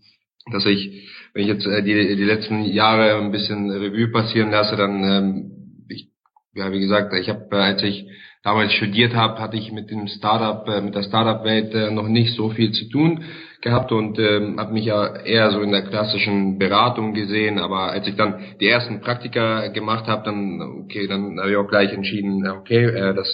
dass 0.53 0.65
ich 0.65 1.07
wenn 1.39 1.45
ich 1.45 1.55
jetzt 1.55 1.67
äh, 1.67 1.83
die, 1.85 2.17
die 2.17 2.25
letzten 2.25 2.65
Jahre 2.65 3.17
ein 3.17 3.31
bisschen 3.31 3.71
Revue 3.71 4.09
passieren 4.09 4.51
lasse, 4.51 4.75
dann, 4.77 5.05
ähm, 5.05 5.85
ich, 5.89 6.09
ja, 6.53 6.73
wie 6.73 6.81
gesagt, 6.81 7.15
ich 7.15 7.29
habe, 7.29 7.47
äh, 7.53 7.61
als 7.61 7.83
ich 7.85 8.07
damals 8.43 8.73
studiert 8.73 9.15
habe, 9.15 9.41
hatte 9.41 9.57
ich 9.57 9.71
mit 9.71 9.89
dem 9.89 10.09
Startup, 10.09 10.67
äh, 10.69 10.81
mit 10.81 10.97
der 10.97 11.05
Startup-Welt 11.05 11.73
äh, 11.75 11.91
noch 11.93 12.09
nicht 12.09 12.35
so 12.35 12.51
viel 12.51 12.73
zu 12.73 12.89
tun 12.89 13.23
gehabt 13.61 13.93
und 13.93 14.19
ähm, 14.19 14.59
habe 14.59 14.73
mich 14.73 14.87
ja 14.87 15.15
eher 15.15 15.53
so 15.53 15.61
in 15.61 15.71
der 15.71 15.83
klassischen 15.83 16.59
Beratung 16.59 17.15
gesehen. 17.15 17.61
Aber 17.61 17.93
als 17.93 18.09
ich 18.09 18.17
dann 18.17 18.41
die 18.61 18.69
ersten 18.69 19.01
Praktika 19.01 19.69
gemacht 19.69 20.09
habe, 20.09 20.25
dann 20.25 20.61
okay, 20.85 21.07
dann 21.07 21.39
habe 21.39 21.51
ich 21.51 21.57
auch 21.57 21.69
gleich 21.69 21.93
entschieden, 21.93 22.49
okay, 22.49 22.85
äh, 22.85 23.15
das 23.15 23.29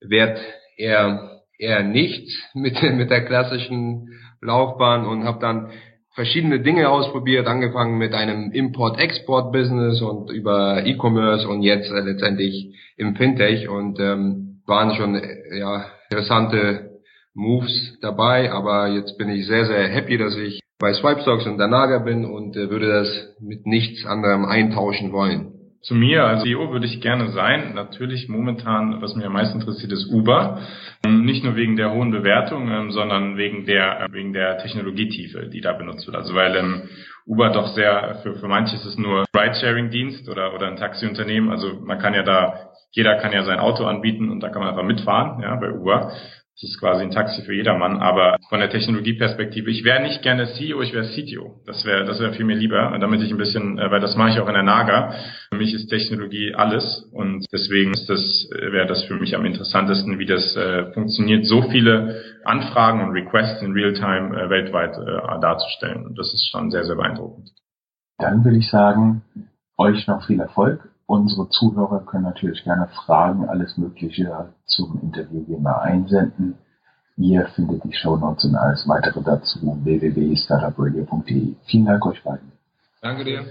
wird 0.00 0.40
eher 0.76 1.40
eher 1.56 1.84
nicht 1.84 2.28
mit 2.54 2.82
mit 2.82 3.10
der 3.10 3.24
klassischen 3.24 4.08
Laufbahn 4.40 5.06
und 5.06 5.22
habe 5.22 5.38
dann 5.38 5.70
verschiedene 6.14 6.60
Dinge 6.60 6.90
ausprobiert, 6.90 7.46
angefangen 7.46 7.98
mit 7.98 8.14
einem 8.14 8.52
Import-Export-Business 8.52 10.02
und 10.02 10.30
über 10.30 10.84
E-Commerce 10.84 11.48
und 11.48 11.62
jetzt 11.62 11.90
äh, 11.90 12.00
letztendlich 12.00 12.74
im 12.96 13.16
Fintech 13.16 13.68
und 13.68 13.98
ähm, 13.98 14.62
waren 14.66 14.94
schon 14.94 15.16
äh, 15.16 15.58
ja, 15.58 15.86
interessante 16.10 17.00
Moves 17.34 17.98
dabei, 18.00 18.52
aber 18.52 18.88
jetzt 18.88 19.16
bin 19.16 19.30
ich 19.30 19.46
sehr, 19.46 19.64
sehr 19.64 19.88
happy, 19.88 20.18
dass 20.18 20.36
ich 20.36 20.60
bei 20.78 20.92
Swipestocks 20.92 21.46
und 21.46 21.58
Danaga 21.58 21.98
bin 21.98 22.24
und 22.24 22.56
äh, 22.56 22.68
würde 22.68 22.88
das 22.88 23.36
mit 23.40 23.66
nichts 23.66 24.04
anderem 24.04 24.44
eintauschen 24.44 25.12
wollen. 25.12 25.51
Zu 25.82 25.96
mir 25.96 26.24
als 26.24 26.44
CEO 26.44 26.70
würde 26.70 26.86
ich 26.86 27.00
gerne 27.00 27.32
sein. 27.32 27.74
Natürlich 27.74 28.28
momentan, 28.28 29.02
was 29.02 29.16
mich 29.16 29.26
am 29.26 29.32
meisten 29.32 29.58
interessiert, 29.58 29.90
ist 29.90 30.06
Uber. 30.12 30.60
Ähm, 31.04 31.24
nicht 31.24 31.42
nur 31.42 31.56
wegen 31.56 31.74
der 31.74 31.92
hohen 31.92 32.12
Bewertung, 32.12 32.70
ähm, 32.70 32.92
sondern 32.92 33.36
wegen 33.36 33.66
der, 33.66 34.02
äh, 34.02 34.12
wegen 34.12 34.32
der 34.32 34.58
Technologietiefe, 34.58 35.48
die 35.48 35.60
da 35.60 35.72
benutzt 35.72 36.06
wird. 36.06 36.16
Also 36.16 36.34
weil 36.34 36.54
ähm, 36.54 36.82
Uber 37.26 37.50
doch 37.50 37.74
sehr, 37.74 38.20
für, 38.22 38.36
für 38.36 38.46
manche 38.46 38.76
ist 38.76 38.84
es 38.84 38.96
nur 38.96 39.24
Ride-Sharing-Dienst 39.36 40.28
oder, 40.28 40.54
oder 40.54 40.68
ein 40.68 40.76
Taxiunternehmen. 40.76 41.50
Also 41.50 41.80
man 41.84 41.98
kann 41.98 42.14
ja 42.14 42.22
da, 42.22 42.70
jeder 42.92 43.16
kann 43.16 43.32
ja 43.32 43.42
sein 43.42 43.58
Auto 43.58 43.84
anbieten 43.84 44.30
und 44.30 44.38
da 44.38 44.50
kann 44.50 44.60
man 44.60 44.70
einfach 44.70 44.84
mitfahren, 44.84 45.42
ja, 45.42 45.56
bei 45.56 45.72
Uber. 45.72 46.12
Das 46.54 46.68
ist 46.68 46.78
quasi 46.78 47.02
ein 47.02 47.10
Taxi 47.10 47.42
für 47.42 47.54
jedermann, 47.54 47.98
aber 47.98 48.36
von 48.50 48.60
der 48.60 48.68
Technologieperspektive, 48.68 49.70
ich 49.70 49.84
wäre 49.84 50.02
nicht 50.02 50.22
gerne 50.22 50.52
CEO, 50.52 50.82
ich 50.82 50.92
wäre 50.92 51.06
CTO. 51.06 51.62
Das 51.64 51.84
wäre 51.86 52.04
das 52.04 52.20
wäre 52.20 52.34
viel 52.34 52.44
mir 52.44 52.56
lieber, 52.56 52.96
damit 53.00 53.22
ich 53.22 53.30
ein 53.30 53.38
bisschen, 53.38 53.78
äh, 53.78 53.90
weil 53.90 54.00
das 54.00 54.16
mache 54.16 54.30
ich 54.30 54.38
auch 54.38 54.48
in 54.48 54.54
der 54.54 54.62
Naga. 54.62 55.14
Für 55.48 55.56
mich 55.56 55.72
ist 55.72 55.88
Technologie 55.88 56.54
alles 56.54 57.10
und 57.12 57.46
deswegen 57.52 57.92
ist 57.92 58.08
das 58.08 58.50
äh, 58.52 58.70
wäre 58.70 58.86
das 58.86 59.02
für 59.04 59.14
mich 59.14 59.34
am 59.34 59.46
interessantesten, 59.46 60.18
wie 60.18 60.26
das 60.26 60.54
äh, 60.54 60.92
funktioniert, 60.92 61.46
so 61.46 61.62
viele 61.62 62.22
Anfragen 62.44 63.00
und 63.00 63.12
Requests 63.12 63.62
in 63.62 63.72
Realtime 63.72 64.36
äh, 64.38 64.50
weltweit 64.50 64.92
äh, 64.98 65.40
darzustellen. 65.40 66.04
Und 66.04 66.18
das 66.18 66.34
ist 66.34 66.50
schon 66.50 66.70
sehr 66.70 66.84
sehr 66.84 66.96
beeindruckend. 66.96 67.50
Dann 68.18 68.44
würde 68.44 68.58
ich 68.58 68.68
sagen, 68.68 69.22
euch 69.78 70.06
noch 70.06 70.26
viel 70.26 70.38
Erfolg 70.38 70.91
Unsere 71.12 71.48
Zuhörer 71.50 72.06
können 72.06 72.24
natürlich 72.24 72.64
gerne 72.64 72.88
Fragen, 73.04 73.46
alles 73.46 73.76
Mögliche 73.76 74.54
zum 74.64 74.98
Interview 75.02 75.44
wie 75.46 75.52
immer 75.52 75.82
einsenden. 75.82 76.54
Ihr 77.18 77.46
findet 77.54 77.84
die 77.84 77.92
Show 77.92 78.16
Notes 78.16 78.46
und 78.46 78.54
alles 78.54 78.88
weitere 78.88 79.22
dazu 79.22 79.58
www.startupradio.de. 79.60 81.54
Vielen 81.66 81.84
Dank 81.84 82.06
euch 82.06 82.22
beiden. 82.22 82.50
Danke 83.02 83.24
dir. 83.24 83.44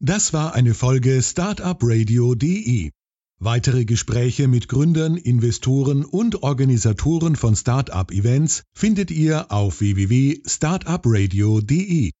Das 0.00 0.32
war 0.32 0.56
eine 0.56 0.74
Folge 0.74 1.22
Startupradio.de. 1.22 2.90
Weitere 3.38 3.84
Gespräche 3.84 4.48
mit 4.48 4.68
Gründern, 4.68 5.16
Investoren 5.16 6.04
und 6.04 6.42
Organisatoren 6.42 7.36
von 7.36 7.54
Startup-Events 7.54 8.64
findet 8.74 9.12
ihr 9.12 9.52
auf 9.52 9.78
www.startupradio.de. 9.78 12.10